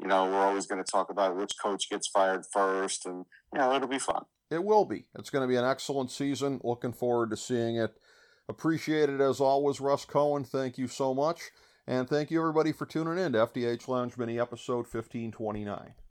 you 0.00 0.08
know, 0.08 0.24
we're 0.24 0.44
always 0.44 0.66
going 0.66 0.82
to 0.82 0.90
talk 0.90 1.08
about 1.08 1.36
which 1.36 1.52
coach 1.62 1.88
gets 1.88 2.08
fired 2.08 2.42
first, 2.52 3.06
and, 3.06 3.24
you 3.52 3.60
know, 3.60 3.72
it'll 3.76 3.86
be 3.86 4.00
fun. 4.00 4.24
It 4.52 4.62
will 4.62 4.84
be. 4.84 5.06
It's 5.18 5.30
going 5.30 5.40
to 5.40 5.48
be 5.48 5.56
an 5.56 5.64
excellent 5.64 6.10
season. 6.10 6.60
Looking 6.62 6.92
forward 6.92 7.30
to 7.30 7.38
seeing 7.38 7.76
it. 7.76 7.96
Appreciate 8.50 9.08
it 9.08 9.18
as 9.18 9.40
always, 9.40 9.80
Russ 9.80 10.04
Cohen. 10.04 10.44
Thank 10.44 10.76
you 10.76 10.88
so 10.88 11.14
much. 11.14 11.40
And 11.86 12.06
thank 12.06 12.30
you 12.30 12.38
everybody 12.38 12.72
for 12.72 12.84
tuning 12.84 13.16
in 13.16 13.32
to 13.32 13.46
FDH 13.46 13.88
Lounge 13.88 14.18
Mini 14.18 14.38
episode 14.38 14.84
1529. 14.84 15.94